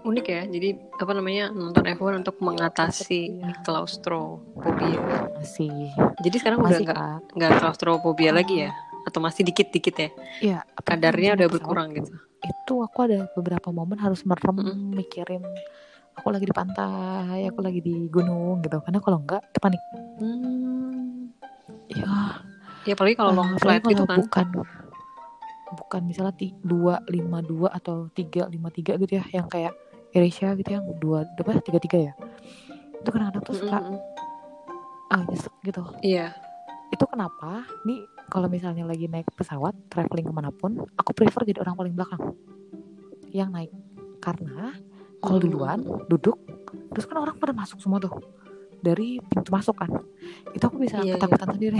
[0.04, 0.44] Unik ya.
[0.44, 0.68] Jadi
[1.00, 3.56] apa namanya nonton F1 untuk mengatasi Iya.
[3.64, 5.00] claustrophobia.
[5.34, 5.88] masih
[6.20, 8.70] Jadi sekarang udah masih nggak kak nggak claustrophobia lagi ya?
[9.08, 10.08] Atau masih dikit-dikit ya?
[10.42, 12.12] Iya, Kadarnya udah berkurang gitu.
[12.44, 14.92] Itu aku ada beberapa momen harus merem Mm-mm.
[14.92, 15.40] mikirin
[16.14, 18.78] aku lagi di pantai, aku lagi di gunung gitu.
[18.80, 19.82] Karena kalau enggak itu panik.
[20.18, 21.30] Hmm.
[21.86, 22.40] Ya,
[22.84, 24.20] Ya apalagi kalau Ah, long flight gitu kan.
[24.20, 24.46] bukan
[25.74, 29.74] bukan misalnya ti, 252 atau 353 gitu ya yang kayak
[30.14, 32.12] Asia gitu yang dua apa tiga tiga ya
[32.94, 33.98] itu kadang-kadang tuh suka Mm-mm.
[35.10, 36.30] ah nyesek gitu Iya.
[36.88, 37.98] itu kenapa nih
[38.30, 42.22] kalau misalnya lagi naik pesawat traveling ke mana pun aku prefer jadi orang paling belakang
[43.28, 43.74] yang naik
[44.22, 44.70] karena
[45.24, 45.46] kalau Hmm.
[45.46, 46.36] duluan duduk
[46.90, 48.12] terus kan orang pada masuk semua tuh
[48.78, 49.88] dari pintu masuk kan
[50.50, 51.14] itu aku bisa Iya, iya.
[51.16, 51.78] ketakutan sendiri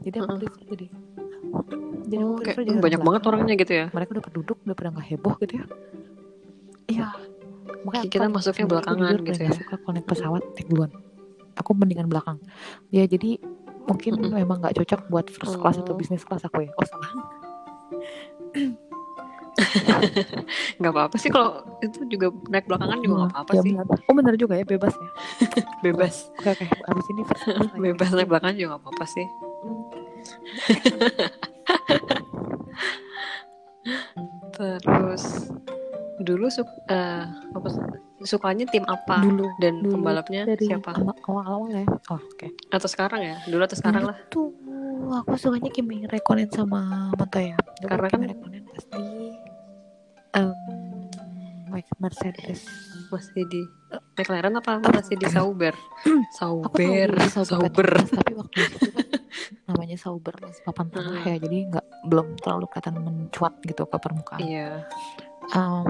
[0.00, 0.86] jadi aku prefer jadi
[2.04, 3.86] jadi Oh, kayak jadi orang banyak banget orangnya gitu ya.
[3.88, 5.64] mereka udah pada duduk udah pada nggak heboh gitu ya
[6.86, 7.06] iya
[7.80, 9.50] makanya aku Kita paling- masuknya belakangan gitu ya.
[9.50, 10.90] suka naik pesawat naik duluan
[11.54, 12.38] aku mendingan belakang
[12.90, 13.40] ya jadi
[13.84, 14.32] mungkin Mm-mm.
[14.34, 15.98] memang nggak cocok buat first class atau Oh.
[15.98, 17.10] bisnis class aku ya oh salah
[20.78, 23.72] Nggak apa-apa sih kalau itu juga naik belakangan juga nggak apa-apa ya, sih.
[23.72, 23.86] benar.
[24.00, 25.10] oh benar juga ya bebas ya
[25.84, 26.14] Bebas.
[26.34, 27.22] oke oke abis ini.
[27.76, 29.26] Bebas naik belakangan juga nggak apa-apa sih.
[34.54, 35.24] Terus
[36.16, 37.68] dulu su eh, apa
[38.22, 40.94] sukanya tim apa dulu dan dulu pembalapnya dari siapa?
[41.26, 43.36] awal awal ya oh, oke Atau sekarang ya?
[43.44, 44.16] Dulu atau sekarang lah.
[44.30, 44.54] tuh
[45.12, 49.04] aku sukanya Kimi Rekonen sama Montoya Dulu Karena Kimi kan- Rekonen pas di
[50.34, 50.54] um,
[51.98, 52.66] Mercedes
[53.10, 53.62] Masih di
[54.14, 55.74] McLaren apa masih di Sauber?
[56.38, 57.88] Sauber, Sauber Sauber.
[58.06, 58.94] Tapi waktu itu kan
[59.68, 61.26] namanya Sauber masih papan tengah Hmm.
[61.26, 64.68] ya jadi nggak belum terlalu kelihatan mencuat gitu ke permukaan Iya.
[65.50, 65.86] um,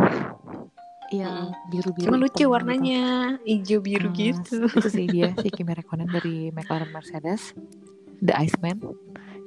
[1.06, 1.52] Iya Mm.
[1.68, 2.48] biru-biru Cuma hitam lucu gitu.
[2.48, 3.02] warnanya,
[3.44, 4.56] hijau biru Ah, gitu.
[4.66, 7.52] itu sih dia si Kimi Räikkönen dari McLaren Mercedes
[8.18, 8.80] The Iceman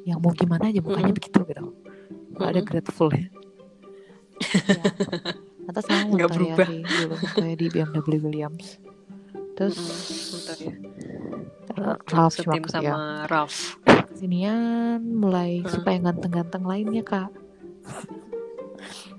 [0.06, 1.18] yang mau gimana aja mukanya Mm-mm.
[1.18, 1.66] begitu gitu
[2.32, 2.70] nggak ada Mm-mm.
[2.70, 3.26] grateful ya,
[4.50, 4.84] ya.
[5.68, 6.68] Atau sama Nggak berubah.
[6.68, 8.68] dulu Montoya di BMW Williams
[9.54, 9.76] terus
[10.32, 10.74] bentar ya.
[12.08, 12.96] Ralf Setim Schumacher sama ya
[13.26, 13.58] Ralph.
[14.08, 15.70] kesinian mulai Hmm.
[15.70, 17.30] suka yang ganteng-ganteng lainnya kak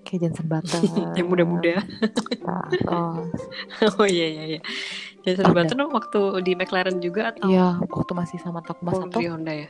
[0.03, 0.83] kayak Jensen Button
[1.19, 1.83] yang muda-muda.
[3.99, 4.61] oh iya iya iya.
[5.21, 5.55] Jenson Ada.
[5.59, 9.53] Button waktu di McLaren juga atau ya waktu masih sama Takuma oh, Sato di Honda
[9.53, 9.69] ya?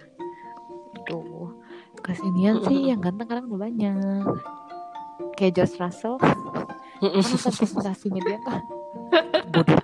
[1.04, 1.56] tuh
[1.98, 4.24] kesinian sih yang ganteng kadang udah banyak
[5.38, 6.16] kayak George Russell.
[6.98, 8.60] Presentasinya dia kan
[9.52, 9.80] bodoh.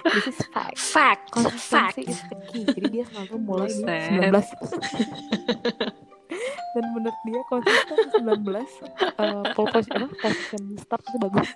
[0.00, 0.78] This is fact.
[0.80, 1.24] Fact, fact.
[1.30, 2.64] konsistensi is the key.
[2.64, 4.32] Jadi dia selalu mulai di Buset.
[4.32, 6.00] 19
[6.74, 8.46] dan menurut dia konsisten di 19
[9.18, 11.50] uh, pole position, apa, position start itu bagus.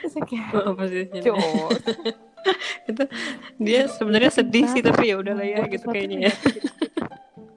[0.00, 0.48] Terus kayak?
[1.24, 1.82] Jos
[2.92, 3.02] itu
[3.56, 6.32] dia sebenarnya sedih sih tapi ya udahlah ya gitu kayaknya ya.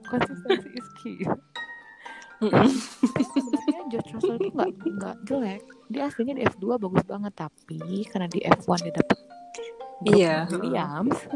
[0.08, 1.22] konsistensi is key.
[2.40, 5.62] Sebenarnya George Russell itu nggak nggak jelek.
[5.88, 9.18] Dia aslinya di F2 bagus banget tapi karena di F1 dia dapet
[9.98, 10.36] Iya.
[10.48, 11.18] Williams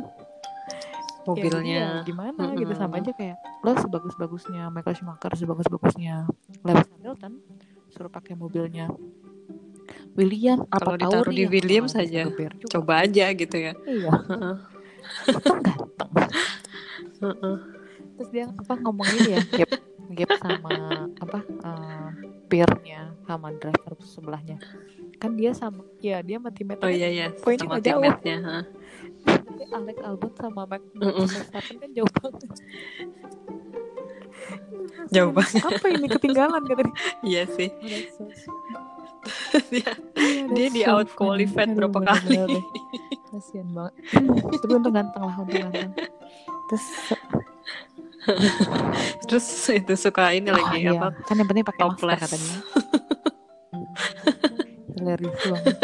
[1.23, 2.03] ya Mobilnya.
[2.03, 2.73] dia gimana gitu.
[2.75, 6.27] Sama aja kayak lo sebagus-bagusnya Michael Schumacher sebagus-bagusnya
[6.61, 7.33] Lewis Hamilton
[7.91, 8.89] suruh pakai mobilnya
[10.13, 12.29] William apa Kalau ditaruh di Ri, William saja,
[12.69, 13.73] coba aja gitu ya.
[13.83, 14.13] Iya.
[15.63, 16.13] Ganteng
[18.13, 19.41] terus dia apa ngomong ini ya?
[19.57, 19.71] gap
[20.13, 20.73] gap sama
[21.19, 22.09] apa uh,
[22.47, 24.59] peernya sama driver sebelahnya.
[25.17, 27.27] Kan dia sama ya dia sama teammate oh iya iya.
[27.33, 27.85] Poinnya sama jauh.
[27.85, 28.65] teammate-nya heeh.
[29.23, 30.83] tapi Alex Albon sama Max.
[30.93, 32.43] Verstappen kan jauh banget.
[35.13, 35.63] Jauh banget.
[35.63, 36.95] apa ini ketinggalan kata dia?
[37.23, 37.69] Iya sih.
[37.71, 38.23] Oh, so
[39.71, 42.59] dia Iya, dia di out qualified berapa kali.
[43.31, 43.95] kasian banget.
[44.59, 45.93] Tapi untung ganteng lah untung ganteng
[46.73, 46.87] terus
[49.27, 50.95] terus itu suka ini oh, lagi iya.
[50.95, 52.57] apa kan yang penting pakai masker katanya
[54.97, 55.77] hilarious banget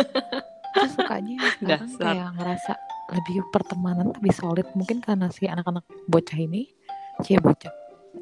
[0.68, 2.04] terus sukanya sekarang Dasar.
[2.04, 2.72] kayak ngerasa
[3.08, 6.72] lebih pertemanan lebih solid mungkin karena si anak-anak bocah ini
[7.20, 7.72] cie bocah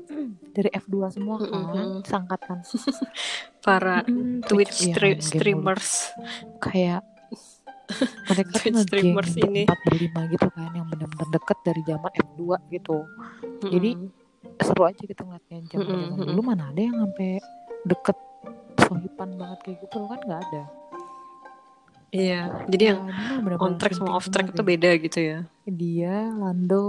[0.56, 1.90] dari F2 semua kan Mm-mm.
[2.02, 2.58] sangkatan
[3.60, 5.26] para Mm, Twitch stre- main game mulu.
[5.26, 5.88] streamers
[6.62, 7.02] kayak
[8.26, 9.62] mereka tuh Twitch ngegeng streamers ini.
[9.64, 12.42] berempat berlima gitu kan yang benar-benar deket dari zaman F2
[12.74, 12.98] gitu.
[13.66, 14.58] Jadi, Mm-mm.
[14.62, 17.30] seru aja gitu ngeliatnya zaman zaman Mm-mm, dulu mana ada yang sampai
[17.86, 18.16] deket
[18.86, 19.98] sohipan banget kayak gitu?
[20.06, 20.64] Kan nggak ada.
[22.14, 25.18] Iya jadi yang Nah, ini mah bener-bener on track sama off track itu beda gitu
[25.20, 25.38] ya.
[25.66, 26.86] Dia Lando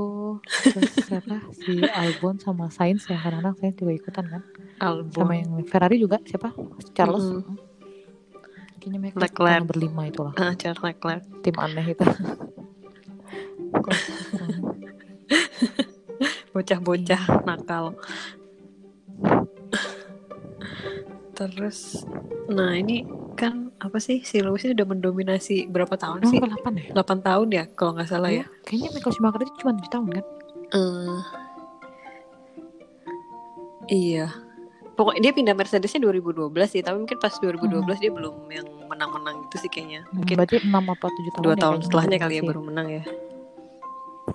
[0.61, 1.41] terus siapa?
[1.57, 4.41] Si Albon sama Sainz yang kadang-kadang Sainz juga ikutan kan.
[4.77, 6.53] Album sama yang Ferrari juga siapa?
[6.93, 7.27] Charles.
[7.33, 7.57] Mm-mm.
[8.87, 9.63] Kayaknya mereka Leclerc.
[9.67, 10.31] berlima itulah.
[10.35, 11.21] Ah Charles Leclerc.
[11.43, 12.03] Tim aneh itu.
[16.53, 17.43] Bocah-bocah Iya.
[17.43, 17.93] nakal.
[21.33, 22.01] Terus?
[22.47, 24.23] Nah ini kan apa sih?
[24.23, 26.39] Si Lewis ini udah mendominasi berapa tahun sih?
[26.39, 26.87] ke 8 ya?
[26.95, 28.41] 8 tahun ya kalau nggak salah ya.
[28.41, 30.25] Iya, kayaknya Michael Schumacher itu cuma 7 tahun kan?
[30.67, 31.19] Eh,
[33.89, 34.27] iya
[34.97, 39.55] pokoknya dia pindah Mercedesnya 2012 sih tapi mungkin pas 2012 dia belum yang menang-menang gitu
[39.61, 40.01] sih kayaknya.
[40.09, 42.87] Hmm, mungkin berarti 6 apa 7 tahun dua ya tahun setelahnya kali ya baru menang
[42.89, 43.03] ya.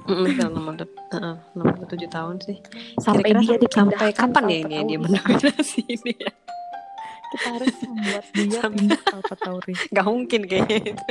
[0.02, 2.56] Mm enam atau enam atau tujuh tahun sih.
[2.96, 6.32] Sampai Kira-kira dia sam- sampai dipindahkan kapan ya ini ya dia mendominasi ini ya?
[7.32, 9.00] Kita harus membuat dia pindah
[9.36, 11.04] Tauri nggak mungkin kayaknya itu.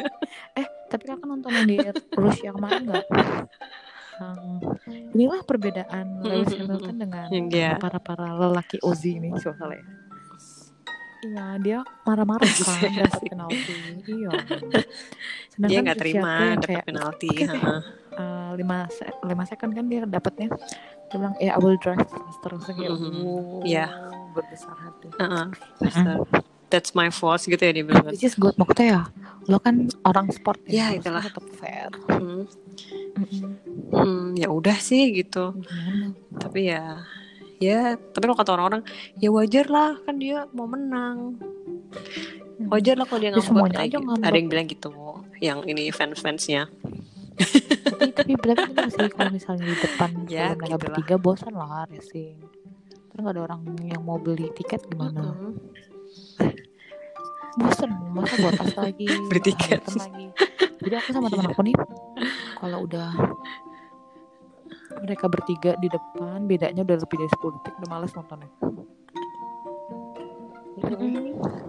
[0.57, 1.77] Eh tapi kakak nonton di
[2.17, 3.05] Rusia kemarin nggak
[4.21, 4.37] yang
[5.09, 9.85] inilah perbedaan Lewis Hamilton dengan dia- para para lelaki Ozi ini kalau salah ya
[11.21, 13.73] iya dia marah-marah kan dapat penalti
[14.07, 14.31] iya
[15.51, 17.45] sedangkan dia nggak terima dapat kayak penalti oke.
[17.47, 17.79] heeh.
[18.11, 20.49] eh, lima se- lima second kan dia dapatnya
[21.03, 22.01] dia bilang ya I will drive
[22.41, 23.21] terus kayak Mhm.
[23.21, 23.85] wow Iya.
[24.33, 25.45] berbesar hati Heeh.
[26.71, 28.11] That's my fault gitu ya dia bilang kan.
[28.11, 29.01] which is good maksudnya ya
[29.45, 31.23] lo kan orang sport Ya, harusnya itulah.
[31.23, 32.47] tetap fair Hmm,
[33.13, 33.43] Mm-mm.
[33.91, 37.03] hmm, ya udah sih gitu gimana tapi ya
[37.59, 38.81] ya tapi kalau kata orang-orang
[39.15, 41.35] ya wajar lah kan dia mau menang
[42.67, 44.13] wajar lah kalau dia Ya, semuanya kayak aja gitu.
[44.21, 44.91] ada yang bilang gitu
[45.37, 46.69] yang ini fans-fansnya
[47.83, 50.79] tapi tapi berarti bener sih kalau misalnya di depan Ya, mereka gitulah.
[50.95, 52.37] bertiga bosan lah racing
[53.03, 55.51] terus nggak ada orang yang mau beli tiket gimana Mm-mm.
[57.53, 59.81] Bosan masa buat tas lagi Beli tiket.
[59.89, 60.27] Lagi.
[60.81, 61.75] Jadi aku sama teman aku nih
[62.55, 63.09] kalau udah
[64.97, 68.49] mereka bertiga di depan bedanya udah lebih dari 10 detik udah males nontonnya.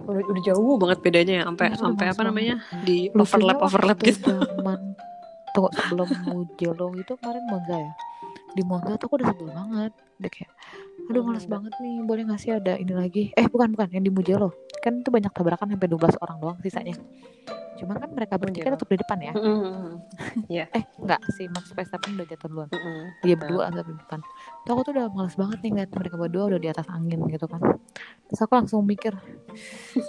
[0.03, 4.31] Udah, udah jauh banget bedanya ya sampai Iya, sampai apa namanya di overlap overlap gitu.
[4.31, 4.95] zaman
[5.51, 7.91] tunggu sebelum Mugello itu kemarin Monza ya.
[8.51, 9.91] Di Monza tuh aku udah sebel banget.
[10.17, 10.51] Udah kayak
[11.03, 11.53] aduh males Hmm.
[11.53, 13.23] banget nih boleh nggak sih ada ini lagi?
[13.33, 14.49] Eh bukan bukan yang di Mugello
[14.83, 16.99] kan itu banyak tabrakan sampai 12 orang doang sisanya.
[17.79, 19.33] Cuma kan mereka bertiga tetap di depan ya?
[19.33, 19.95] Mm-mm.
[20.51, 22.67] eh enggak si Max Verstappen udah jatuh duluan.
[22.67, 22.99] Mm-mm.
[23.23, 24.19] dia berdua tetap di depan.
[24.67, 27.47] Tuh aku tuh udah males banget nih ngeliat mereka berdua udah di atas angin gitu
[27.47, 27.63] kan.
[28.27, 29.15] Terus aku langsung mikir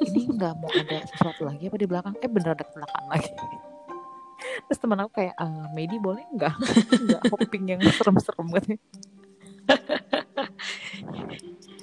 [0.02, 2.14] ini nggak mau ada sesuatu lagi apa di belakang?
[2.18, 3.30] Eh bener ada kecelakaan lagi.
[4.68, 6.54] Terus teman aku kayak eh Medi boleh nggak?
[7.06, 8.76] Nggak hoping yang serem-serem gitu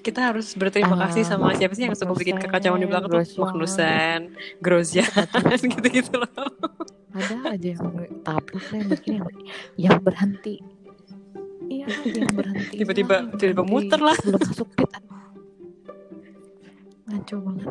[0.02, 3.22] kita harus berterima Ah, kasih sama siapa sih yang suka bikin kekacauan di belakang tuh.
[3.38, 5.08] Magnussen, Grosjean,
[5.72, 6.30] gitu-gitu loh.
[7.12, 7.86] ada aja yang
[8.22, 9.28] tabrak yang bikin yang,
[9.78, 10.64] yang berhenti
[11.68, 14.16] iya yang berhenti Tiba-tiba tiba-tiba muter lah.
[14.18, 15.20] belum masuk pit aduh
[17.06, 17.68] ngaco banget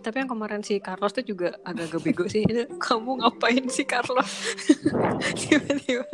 [0.00, 2.40] Tapi yang kemarin si Carlos tuh juga agak-agak bego sih.
[2.80, 4.32] Kamu ngapain sih Carlos?
[5.38, 6.08] Tiba-tiba.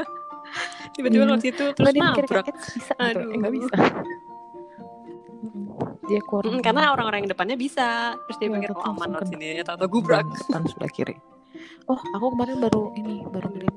[0.97, 1.29] Tiba-tiba Iya.
[1.31, 2.45] lewat situ terus nabrak.
[2.49, 3.05] kayak, "Eh, bisa gitu.
[3.05, 3.29] Aduh.
[3.29, 3.75] eh nggak bisa
[6.07, 8.15] dia kurang Mm, karena orang-orang yang depannya bisa.
[8.15, 9.47] Terus dia Iya, pikir, oh aman lewat sini.
[9.61, 10.23] Atau gubrak.
[10.55, 11.17] dan sebelah kiri
[11.87, 13.75] oh aku kemarin baru ini baru ngeliat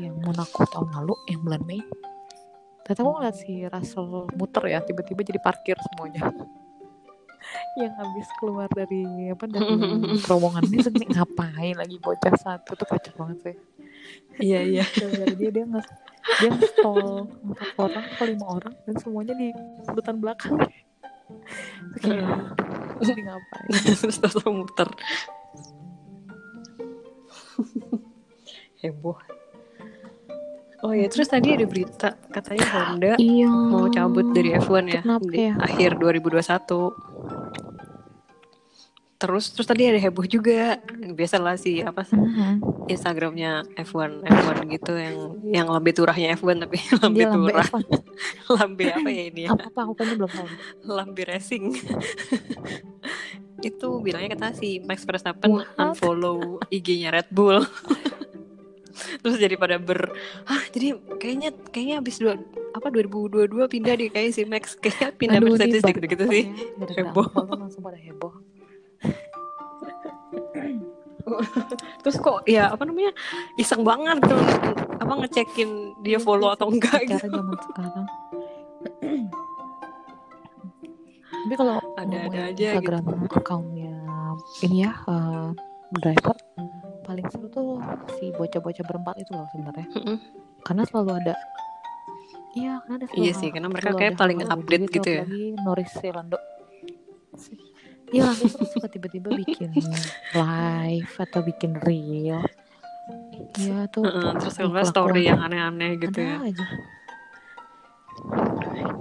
[0.00, 1.80] yang Monaco tahun lalu yang bulan Mei
[2.82, 6.32] ternyata aku ngeliat si Russell muter ya tiba-tiba jadi parkir semuanya
[7.80, 9.76] yang habis keluar dari apa dari
[10.24, 10.80] terowongan ini
[11.12, 13.56] ngapain lagi bocah satu tuh kocak banget sih
[14.40, 14.84] iya iya
[15.36, 15.86] dia dia nggak
[16.40, 19.48] dia nge-stall empat orang atau lima orang dan semuanya di
[19.88, 20.56] urutan belakang.
[22.00, 22.24] Terus
[23.00, 23.68] terus dia ngapain?
[24.04, 24.88] Terus terus muter.
[28.80, 29.18] Heboh.
[30.80, 33.52] Oh ya terus tadi ada berita katanya Honda iya.
[33.52, 35.52] mau cabut dari F1 ya Kenapa di ya?
[35.60, 36.40] akhir 2021
[39.20, 40.80] terus terus tadi ada heboh juga.
[41.12, 42.88] Biasalah sih apa Mhm.
[42.88, 47.66] Instagramnya F1 F1 gitu yang yang lambe turahnya F1 tapi lambe dia lambe turah.
[47.66, 47.84] F1
[48.56, 49.48] lambe apa ya ini ya?
[49.50, 50.48] Apa apa aku kayaknya belum tahu.
[50.88, 51.64] Lambe racing.
[53.60, 55.68] Itu bilangnya kata si Max Verstappen What?
[55.76, 57.60] unfollow IG-nya Red Bull.
[59.20, 60.12] Terus jadi pada ber
[60.44, 62.36] ah jadi kayaknya kayaknya habis dua
[62.70, 66.44] apa 2022 pindah deh kayak si Max kayak pindah Aduh, Mercedes deh bak- gitu-gitu sih.
[66.94, 67.28] Heboh.
[67.50, 68.32] langsung pada heboh
[72.02, 73.12] terus kok ya apa namanya
[73.60, 74.40] iseng banget tuh
[75.00, 77.36] apa ngecekin dia follow atau enggak cara gitu.
[77.36, 78.06] Zaman sekarang
[81.40, 82.64] tapi kalau Ada-ada aja gitu.
[82.78, 83.96] Instagram accountnya
[84.62, 85.48] ini ya eh,
[85.98, 86.36] driver
[87.02, 87.82] paling seru tuh
[88.14, 89.86] si bocah-bocah berempat itu loh sebenarnya.
[90.62, 91.34] Karena selalu ada
[92.54, 95.24] iya karena ada selalu Iya sih, karena mereka kayak paling update gitu ya.
[96.14, 96.38] Lando
[98.10, 99.70] Iya tuh suka tiba-tiba bikin
[100.34, 102.42] live atau bikin reel.
[103.58, 106.50] Iya tuh Heeh, terus kalau story yang aneh-aneh gitu ada ya.
[106.50, 106.66] aja.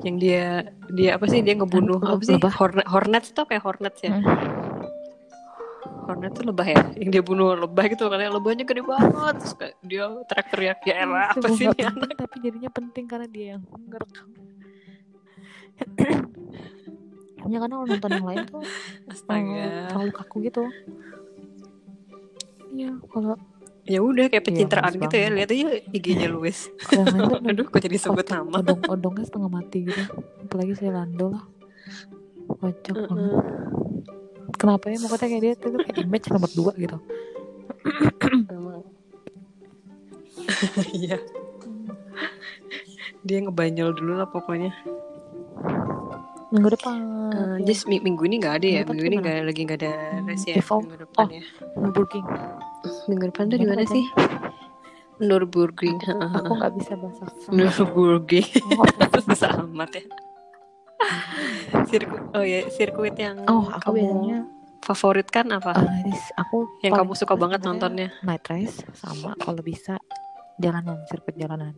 [0.05, 0.45] Yang dia
[0.93, 1.41] dia apa sih?
[1.43, 2.37] Dia ngebunuh apa sih?
[2.37, 2.53] Lebah.
[2.55, 4.13] Hornet Hornets tuh kayak Hornets ya?
[4.15, 4.25] Mm.
[6.09, 6.81] Hornet tuh lebah ya?
[6.97, 9.35] Yang dia bunuh lebah gitu katanya lebahnya gede banget.
[9.41, 12.09] Terus kayak dia teriak-teriak ya elah apa Itu sih ini anak?
[12.17, 14.27] tapi jadinya penting karena dia yang ngerekam
[17.47, 20.63] ya karena kalau nonton yang lain tuh eh, astaga terlalu kaku gitu.
[22.69, 22.91] Iya.
[23.05, 23.35] Kalau
[23.89, 25.21] ya udah kayak Iya, pencitraan bagus gitu ya.
[25.23, 25.35] banget.
[25.35, 26.69] lihat aja IG-nya Luis
[27.49, 28.57] aduh kok jadi sebut odong, nama.
[28.61, 30.01] odong odongnya setengah mati gitu.
[30.43, 31.43] Apalagi si Lando lah.
[32.49, 33.17] Kocak banget.
[33.17, 33.37] Heeh.
[34.57, 34.97] kenapa ya?
[34.99, 36.97] Mau kayak dia tuh kayak image nomor dua gitu.
[40.91, 41.17] Iya.
[43.19, 44.71] Dia ngebanyol dulu lah pokoknya
[46.49, 46.97] minggu depan
[47.29, 47.61] ya.
[47.63, 48.81] just mi- minggu ini nggak ada ya?
[48.83, 50.75] Minggu ini nggak lagi nggak ada Hmm, race ya Evo.
[50.79, 51.29] minggu depan Oh.
[51.29, 51.43] ya.
[51.75, 52.27] Nürburgring
[53.05, 54.05] minggu depan tuh di mana sih?
[55.19, 57.23] Nürburgring aku nggak bisa bahasa.
[57.49, 59.17] Nürburgring Oh, apa?
[59.19, 60.03] susah amat ya.
[61.85, 64.39] Sirkuit oh ya sirkuit yang oh aku kamu biasanya
[64.81, 65.71] favorit kan apa?
[66.03, 68.09] This- aku yang kamu suka banget nontonnya.
[68.21, 69.99] night race sama kalau bisa
[70.57, 71.75] jalanan sirkuit jalanan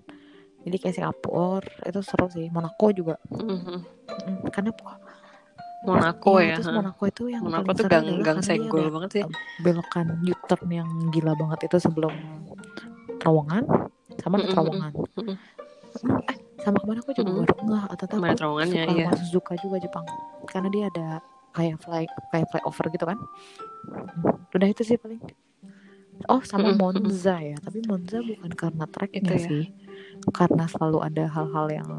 [0.61, 2.47] jadi kayak Singapura itu seru sih.
[2.53, 3.15] Monaco juga.
[3.33, 3.81] Mhm.
[4.11, 4.71] Mm, karena
[5.81, 6.77] Monaco iya, ya terus.
[6.77, 9.23] Monaco itu yang Monaco tuh gang gang senggol banget sih.
[9.65, 11.65] belokan U-turn yang gila banget.
[11.65, 12.13] Itu sebelum
[13.17, 13.65] terowongan
[14.21, 14.91] sama Mm-mm, terowongan.
[15.17, 15.37] mm-mm.
[16.01, 19.09] Mm, eh sama ke mana aku juga baru nggak atau ada terowongannya, suka iya.
[19.17, 20.05] Suzuka juga Jepang.
[20.47, 21.07] Karena dia ada
[21.51, 23.17] kayak fly kayak flyover gitu kan.
[23.89, 25.19] Mm, udah itu sih paling.
[26.29, 27.57] Oh sama Monza ya.
[27.57, 29.47] Tapi Monza bukan karena tracknya Itu ya.
[29.49, 29.63] sih
[30.29, 31.89] karena selalu ada hal-hal yang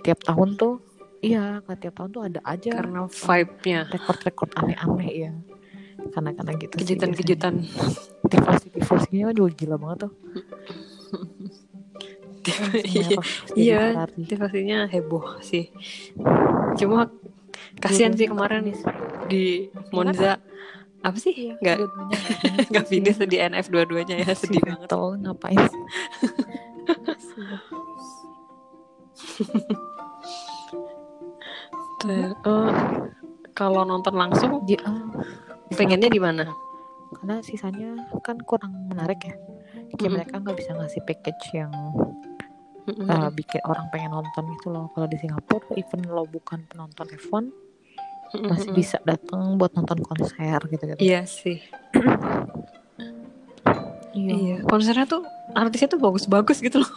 [0.00, 0.80] tiap tahun tuh
[1.20, 3.80] iya tiap tahun tuh ada aja karena vibe-nya.
[3.92, 5.32] rekor-rekor aneh-aneh ya
[6.10, 7.54] karena karena gitu kejutan-kejutan.
[8.26, 10.12] tifosi tifosinya kan juga gila banget tuh.
[12.82, 13.08] Iya.
[13.54, 13.82] Iya,
[14.18, 15.70] motivasinya heboh sih.
[16.74, 17.06] Cuma
[17.78, 18.66] kasihan sih kemarin
[19.30, 20.42] di Monza
[21.02, 21.34] apa sih?
[21.34, 21.76] Iya, Nggak
[22.70, 24.88] nggak finish di NF dua-duanya ya sedih banget.
[24.90, 25.58] Vettel ngapain
[32.42, 32.66] Oh,
[33.54, 34.90] kalau nonton langsung ah, bisa
[35.78, 36.50] pengennya di mana?
[37.12, 37.90] karena sisanya
[38.24, 39.36] kan kurang menarik ya
[39.94, 40.12] kayak Mm-mm.
[40.16, 41.72] mereka nggak bisa ngasih package yang
[42.88, 43.06] Mm-mm.
[43.06, 47.52] uh, bikin orang pengen nonton gitu loh kalau di Singapura even lo bukan penonton F1
[48.34, 50.32] masih bisa datang buat nonton konser
[50.66, 51.60] gitu gitu Iya sih.
[54.12, 56.92] Iya, konsernya tuh artisnya tuh bagus-bagus gitu loh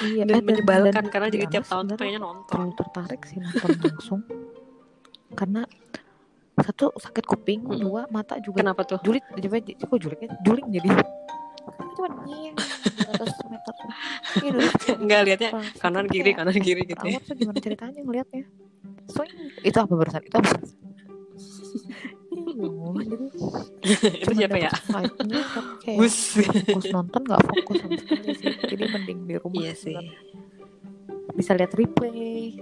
[0.00, 2.46] Iya, dan eh, menyebalkan dan karena jadi tiap honest, tahun tuh pengennya nonton.
[2.48, 4.20] terlalu tertarik sih nonton langsung
[5.30, 5.62] karena
[6.56, 7.80] satu sakit kuping Mm-mm.
[7.80, 8.96] dua mata juga Kenapa tuh?
[8.98, 10.88] julid coba kok julidnya juling jadi
[11.68, 13.74] karena cuma nying 200 meter
[14.38, 14.50] Iya,
[14.96, 17.18] Enggak lihatnya pas kanan kiri kanan kiri gitu ya.
[17.20, 18.44] tuh gimana ceritanya ngelihatnya
[19.08, 20.52] swing itu apa barusan itu apa
[22.38, 22.70] Iya,
[24.18, 24.70] Itu cuma siapa ya?
[25.94, 26.16] Bus.
[26.38, 29.96] fokus nonton nggak fokus sama sekali sih jadi mending di rumah Iya sih.
[31.30, 32.58] bisa lihat replay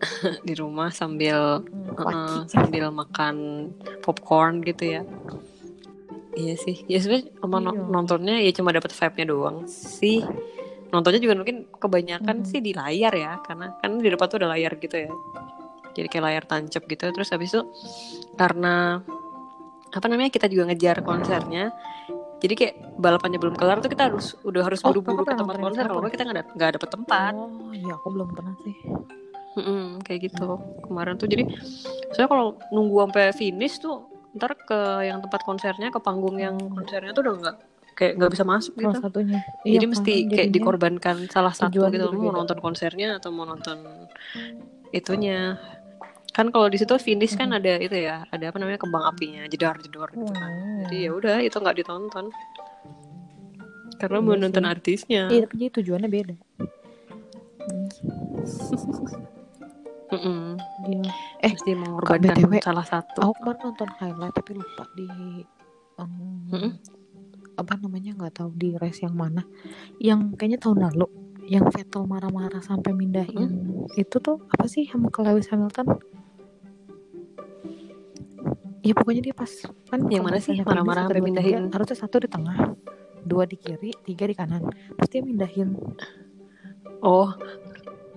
[0.46, 1.64] di rumah sambil
[1.94, 3.70] Hmm, uh, sambil makan
[4.00, 5.02] popcorn gitu ya.
[6.34, 6.82] Iya sih.
[6.84, 7.30] Ya sebenarnya
[7.72, 7.86] Iya.
[7.86, 10.20] nontonnya ya cuma dapat vibe-nya doang sih.
[10.94, 12.46] Nontonnya juga mungkin kebanyakan Mhm.
[12.46, 15.10] sih di layar ya, karena kan di depan tuh ada layar gitu ya.
[15.94, 17.10] Jadi kayak layar tancap gitu.
[17.10, 17.62] Terus habis itu
[18.38, 19.02] karena
[19.90, 21.74] apa namanya kita juga ngejar konsernya.
[22.38, 25.82] Jadi kayak balapannya belum kelar tuh kita harus udah harus Oh, buru-buru ke tempat konser
[25.86, 27.32] kalau kita nggak nggak dapet tempat.
[27.34, 28.74] Oh iya aku belum pernah sih.
[29.54, 31.46] Mm-mm, kayak gitu kemarin tuh jadi
[32.10, 34.02] saya kalau nunggu sampai finish tuh
[34.34, 37.56] ntar ke yang tempat konsernya ke panggung yang konsernya tuh udah nggak
[37.94, 39.38] kayak nggak bisa masuk gitu Salah satunya.
[39.62, 43.08] jadi Iya, mesti kan, kayak jadinya dikorbankan salah satu tujuannya gitu juga mau nonton konsernya
[43.16, 43.78] atau mau nonton
[44.90, 45.58] itunya
[46.30, 49.78] kan kalau di situ finish kan ada itu ya ada apa namanya kembang apinya jedar
[49.78, 50.82] jedor gitu kan Hmm.
[50.84, 52.26] jadi ya udah itu nggak ditonton
[53.94, 54.70] karena mau Iya nonton sih.
[54.70, 56.34] artisnya Iya tapi jadi tujuannya beda.
[57.64, 57.86] Hmm,
[60.12, 60.42] Mm-mm.
[60.84, 61.10] Iya.
[61.40, 65.06] Eh, dia mengorbankan BTW, salah satu Aku kemarin nonton highlight tapi lupa di
[65.96, 66.74] um.
[67.54, 69.46] Apa namanya nggak tahu di race yang mana.
[70.02, 71.06] Yang kayaknya tahun lalu
[71.44, 75.86] yang Vettel marah-marah sampai mindahin itu tuh apa sih sama ke Lewis Hamilton?
[78.84, 79.48] Ya pokoknya dia pas
[79.88, 81.54] kan Yang mana sih marah-marah sampai satu, mindahin?
[81.56, 82.56] tiga, harusnya satu di tengah,
[83.24, 84.62] dua di kiri, tiga di kanan.
[85.00, 85.72] Terus dia mindahin
[87.04, 87.28] Oh,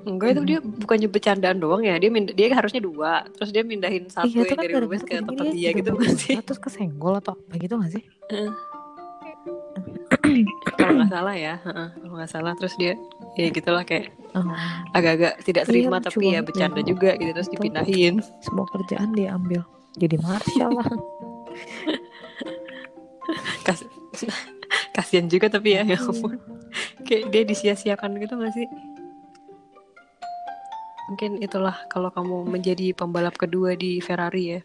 [0.08, 0.48] enggak itu Mhm.
[0.48, 2.00] dia bukannya bercandaan doang ya.
[2.00, 5.14] Dia dia harusnya dua, terus dia mindahin satu Iya itu yang kan dari Lewis ke
[5.20, 6.36] tempat dia dia gitu juga kan sih.
[6.40, 8.04] terus kesenggol atau apa gitu gak sih?
[10.74, 12.94] Kalau nggak salah ya, kalau nggak salah terus dia
[13.34, 14.12] ya gitulah kayak
[14.92, 16.86] agak-agak tidak Iya, terima lucu tapi ya bercanda ya.
[16.86, 18.16] juga gitu terus dipindahin.
[18.40, 19.62] semua kerjaan dia ambil.
[19.96, 20.88] Jadi Marshall lah.
[23.66, 23.84] Kas
[24.96, 26.00] kasian juga tapi ya, ya Iya.
[26.00, 26.38] ampun.
[27.04, 28.68] Kayak dia disia-siakan gitu nggak sih?
[31.08, 34.62] Mungkin itulah kalau kamu menjadi pembalap kedua di Ferrari ya.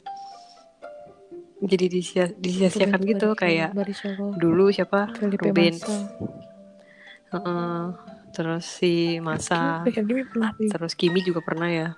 [1.62, 3.70] Jadi disia- disia-siakan gitu kayak
[4.34, 5.96] dulu siapa Felipe Rubens Massa.
[7.32, 7.80] Heeh.
[8.32, 9.84] terus si Masa
[10.68, 11.88] terus Kimi juga pernah ya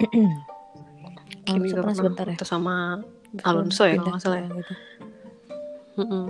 [1.44, 2.34] Kimi juga pernah sebentar ya.
[2.34, 3.02] terus sama
[3.42, 4.48] Alonso ya, kalau nggak salah ya.
[4.50, 4.74] gitu.
[5.96, 6.26] Heeh.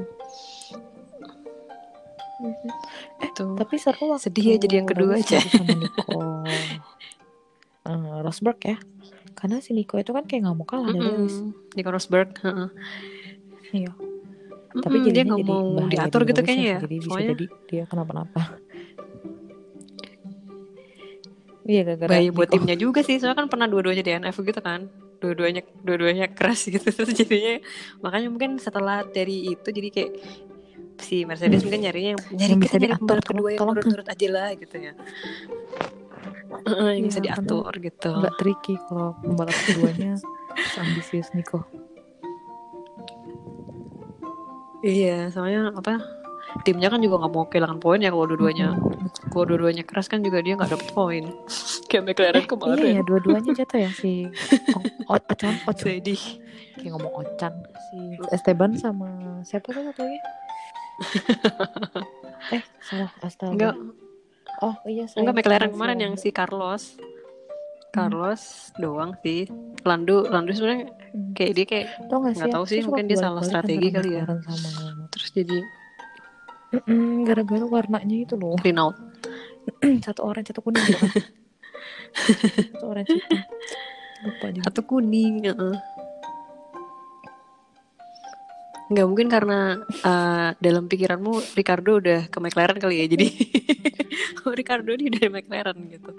[3.21, 3.45] Eh, Itu.
[3.55, 5.39] Tapi seru waktu Sedih ya jadi yang kedua aja.
[5.41, 6.21] sama Nico
[7.89, 8.77] eh, Rosberg ya.
[9.33, 11.37] Karena si Nico itu kan kayak nggak mau kalah dari Lewis.
[11.73, 12.31] Nico Rosberg.
[13.71, 13.93] Iya.
[14.71, 17.45] Tapi Mm-mm, dia jadinya nggak jadi mau diatur di gitu kayaknya ya Jadi bisa jadi
[17.67, 18.43] dia kenapa-napa.
[21.61, 25.63] Iya gara-gara bahaya buat timnya juga sih soalnya kan pernah dua-duanya DNF gitu kan dua-duanya
[25.85, 27.61] dua-duanya keras gitu terus jadinya
[28.01, 30.13] makanya mungkin setelah dari itu jadi kayak
[30.99, 33.75] si Mercedes mungkin nyarinya yang nyari Yang kita bisa diatur, kedua yang tolong.
[33.77, 34.93] nurut-nurut aja lah gitu ya
[36.61, 38.11] Yang Iya, bisa diatur gitu.
[38.13, 40.13] Agak tricky kalau pembalap keduanya
[40.81, 41.65] ambisius Nico.
[44.81, 46.01] iya soalnya apa
[46.65, 48.75] timnya kan juga nggak mau kehilangan poin ya kalau dua-duanya.
[48.75, 49.25] Betul.
[49.29, 51.25] kalau dua-duanya keras kan juga dia nggak dapet poin.
[51.91, 52.81] Kayak McLaren kemarin.
[52.81, 54.25] Iya ya dua-duanya jatuh ya si
[54.73, 55.77] o- o- Ocon Ocon.
[55.77, 56.23] Sedih
[56.75, 57.53] kayak ngomong Ocan
[57.85, 57.99] si
[58.31, 59.11] Esteban sama
[59.43, 60.19] siapa tuh satu lagi?
[62.51, 63.53] Eh salah astaga.
[63.53, 63.75] Enggak
[64.61, 66.97] oh iya saya enggak McLaren salah, kemarin yang si Carlos.
[67.91, 68.43] Carlos
[68.79, 69.51] doang sih.
[69.83, 71.35] Lando Lando sebenarnya Hmm.
[71.35, 72.39] kayak dia kayak Tau gak sih?
[72.39, 74.25] nggak tahu sih, mungkin dia salah kebalik-balik strategi kali ya.
[74.31, 74.71] Sama
[75.11, 75.59] terus jadi
[77.27, 78.55] gara-gara warnanya itu loh.
[78.63, 78.95] Renault
[80.07, 80.79] satu orange satu kuning.
[80.87, 81.11] Kan
[82.79, 83.43] satu orange hitam
[84.23, 84.65] lupa juga.
[84.71, 85.35] Atau kuning.
[88.91, 93.27] Nggak mungkin karena eh, dalam pikiranmu Ricardo udah ke McLaren kali ya jadi
[94.43, 96.11] oh, Ricardo ini dari McLaren gitu.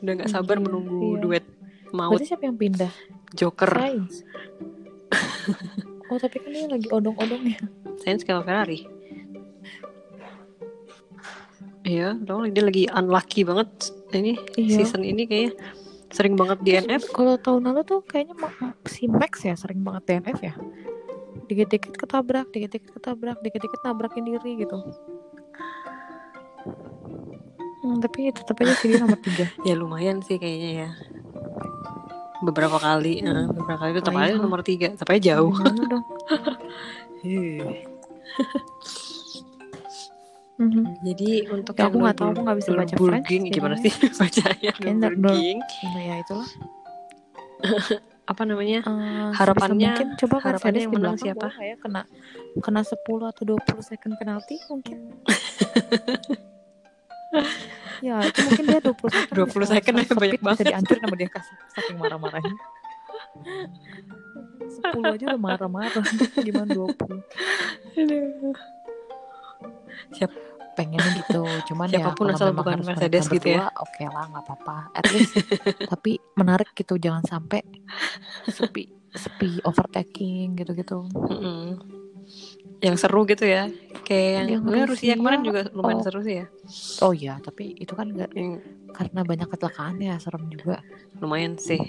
[0.00, 1.20] Udah nggak sabar Iya, menunggu iya.
[1.20, 1.44] duet
[1.92, 2.92] maut berarti siapa yang pindah?
[3.36, 3.70] Joker.
[3.70, 4.16] Sainz.
[6.12, 7.60] Oh tapi kan dia lagi odong-odong ya.
[8.04, 8.84] Sainz ke Ferrari.
[11.82, 13.68] Iya dong dia lagi unlucky banget
[14.12, 14.84] ini Iya.
[14.84, 15.56] season ini kayaknya
[16.12, 18.36] sering banget DNF Kalau tahun lalu tuh kayaknya
[18.84, 20.54] si Max ya sering banget DNF ya.
[21.48, 24.76] Dikit-dikit ketabrak, dikit-dikit ketabrak, dikit-dikit nabrakin diri gitu.
[27.82, 29.50] Hmm, tapi tetap aja sih nomor tiga.
[29.68, 30.90] ya lumayan sih kayaknya ya
[32.42, 36.04] beberapa kali eh, beberapa kali tetap aja nomor tiga tapi jauh dong?
[40.54, 41.00] Mhm.
[41.02, 43.88] jadi untuk Ya, aku nggak tahu, aku nggak bisa baca French, gimana sih
[44.20, 46.48] bacanya Kayaknya Nur- Nürburgring Nah ya itulah.
[48.22, 51.48] apa namanya Eh, Harapannya- mungkin coba harapannya yang menang siapa?
[51.58, 52.06] ya kena
[52.56, 52.94] kena 10
[53.26, 54.98] atau 20 second penalti mungkin.
[58.02, 60.64] ya itu mungkin dia 20 second 20 bisa- second speed banyak bisa banget.
[60.68, 62.54] dihancurin sama dia kas- saking marah-marahnya
[64.60, 66.04] 10 aja udah marah-marah
[66.36, 66.92] gimana 20
[67.96, 68.54] Aduh.
[70.72, 71.42] Pengennya gitu.
[71.72, 73.68] Cuman Siapa pun ya asal kalau memang bukan harus Mercedes gitu ya.
[73.76, 74.76] oke lah nggak apa-apa.
[74.96, 75.32] At least
[75.92, 77.60] tapi menarik gitu jangan sampai
[78.48, 81.08] sepi sepi overtaking gitu-gitu.
[82.82, 83.68] Yang seru gitu ya.
[84.02, 86.04] Kayak yang, Yang Rusia Rusia, kemarin juga lumayan oh.
[86.04, 86.46] seru sih ya.
[87.04, 90.80] Oh ya tapi itu kan nggak Yang karena banyak kecelakaan ya serem juga.
[91.20, 91.80] Lumayan sih.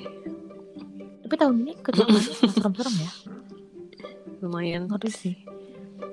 [1.24, 3.12] Tapi tahun ini kecelakaannya serem-serem ya.
[4.44, 4.92] Lumayan.
[4.92, 5.53] Ngeri sih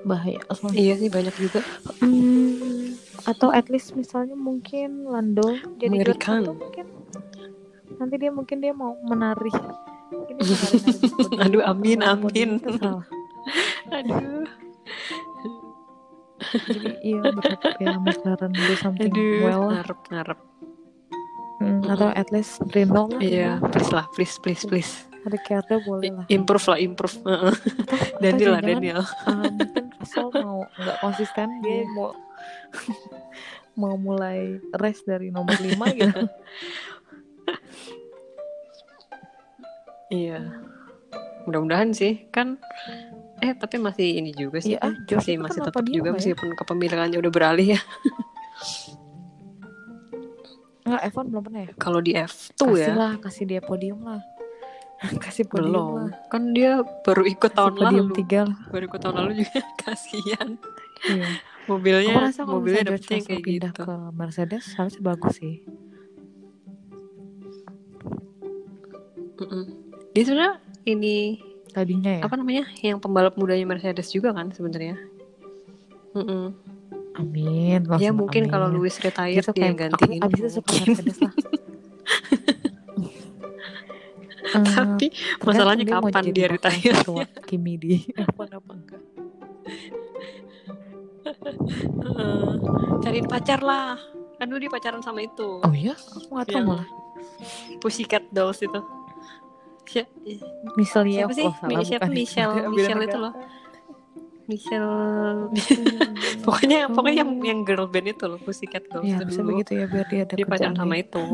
[0.06, 1.60] bahaya soalnya iya sih banyak juga.
[2.00, 2.96] Hmm,
[3.28, 6.42] atau at least misalnya mungkin Lando jadi Mengerikan.
[6.46, 6.86] satu mungkin.
[8.00, 9.52] Nanti dia mungkin dia mau menari.
[11.44, 12.58] Aduh, amin, amin.
[12.58, 13.06] itu salah.
[13.90, 14.46] aduh.
[16.66, 19.64] Jadi iya berharap ya McLaren do something aduh well.
[19.70, 20.38] ngarep ngarep.
[21.60, 23.20] Hmm, atau at least Renault lah.
[23.20, 26.26] Iya please lah please please please Ricciardo boleh lah.
[26.28, 27.16] Improve lah improve.
[27.24, 29.00] Atau Daniel lah Daniel.
[29.00, 31.84] uh, mungkin Russell mau nggak konsisten dia Iya.
[31.92, 32.08] mau
[33.80, 36.20] mau mulai race dari nomor 5 gitu.
[40.10, 40.38] Iya.
[41.46, 42.58] Mudah-mudahan sih kan
[43.40, 46.14] eh tapi masih ini juga sih Iya, ah, masih itu masih kenapa tetap juga ya?
[46.14, 47.80] meskipun kepemilikannya udah beralih ya.
[50.82, 51.70] Nggak F1 belum pernah ya?
[51.78, 52.92] Kalau di F2 kasih ya.
[52.92, 54.20] lah kasih dia podium lah
[55.24, 55.88] kasih podium belum.
[55.96, 56.08] lah.
[56.28, 56.72] Kan dia
[57.04, 58.18] baru ikut kasih tahun podium lalu.
[58.20, 58.58] tiga lah.
[58.68, 59.58] Baru ikut tahun lalu juga.
[59.82, 60.48] Kasihan.
[61.08, 61.28] Iya.
[61.68, 63.82] Mobilnya aku rasa kalau mobilnya dapetnya Russell kayak pindah gitu.
[63.86, 65.56] ke Mercedes harusnya bagus sih.
[69.40, 69.64] Mm-mm.
[70.12, 71.40] dia sebenarnya ini
[71.72, 72.22] tadinya ya?
[72.28, 72.68] apa namanya?
[72.84, 75.00] Yang pembalap mudanya Mercedes juga kan sebenarnya?
[76.12, 76.52] Mm-mm.
[77.16, 78.52] amin ya mungkin amin.
[78.52, 80.72] kalau Lewis retired gitu dia kayak aku gantiin abis itu suka.
[80.76, 81.32] Mercedes lah
[84.50, 86.98] Eh, tapi tergantung masalahnya kapan dia retire
[87.46, 89.02] Kimi di F1 apa enggak
[92.00, 92.48] Heeh.
[92.98, 93.94] cariin pacar lah
[94.36, 96.86] kan dulu dia pacaran sama itu oh iya aku nggak tahu malah
[97.78, 98.80] Pussycat Dolls itu
[99.86, 100.06] Si-
[100.74, 101.44] Michelle Siapa Yeoh sih?
[101.44, 102.06] oh, salah, Mi- siapa?
[102.06, 102.14] bukan.
[102.14, 103.32] Michelle- Michelle itu loh.
[104.46, 104.92] Michelle
[106.46, 110.06] pokoknya pokoknya yang yang girl band itu loh Pussycat Dolls ya dulu begitu ya biar
[110.06, 111.06] dia ada dia pacaran sama ya.
[111.06, 111.22] itu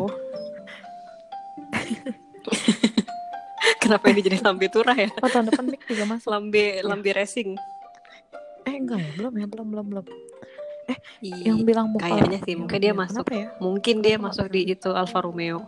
[3.83, 5.11] kenapa ini jadi lambe turah ya?
[5.23, 6.29] Oh tahun depan Mick juga masuk.
[6.31, 7.57] Lambe lambe racing.
[8.67, 9.11] Eh enggak ya?
[9.19, 9.47] Belum ya?
[9.47, 10.07] Belum belum belum.
[11.19, 12.55] Iya, yang bilang mau kayaknya sih.
[12.55, 13.25] Ya, mungkin dia ya, masuk.
[13.27, 13.47] ya?
[13.59, 14.27] Mungkin dia Kenapa?
[14.31, 15.67] masuk di itu Alfa Romeo.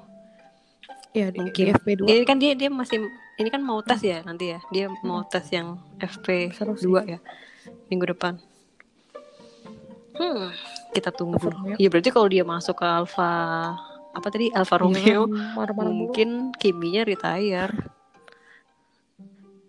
[1.11, 1.65] Ya di, Mungkin.
[1.65, 3.01] di FP2 ini kan dia dia masih
[3.41, 4.61] ini kan mau tes ya nanti ya?
[4.71, 6.87] Dia mau tes yang FP Seru sih.
[6.87, 7.19] 2 ya?
[7.91, 8.39] Minggu depan.
[10.15, 10.53] Hmm
[10.93, 13.33] kita tunggu iya berarti kalau dia masuk ke Alfa
[14.19, 14.51] apa tadi?
[14.51, 16.01] Alfa Romeo Iya kan, marah-marah mulu.
[16.11, 17.75] mungkin Kiminya retire.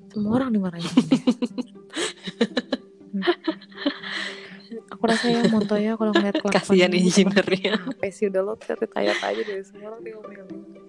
[0.09, 0.89] Semua orang dimarahin.
[4.93, 7.77] Aku rasa ya Montoya kalau ngeliat kelakuan kasihan engineer-nya.
[7.77, 8.27] apa sih?
[8.29, 10.88] Udah lo retire aja dari semua orang milih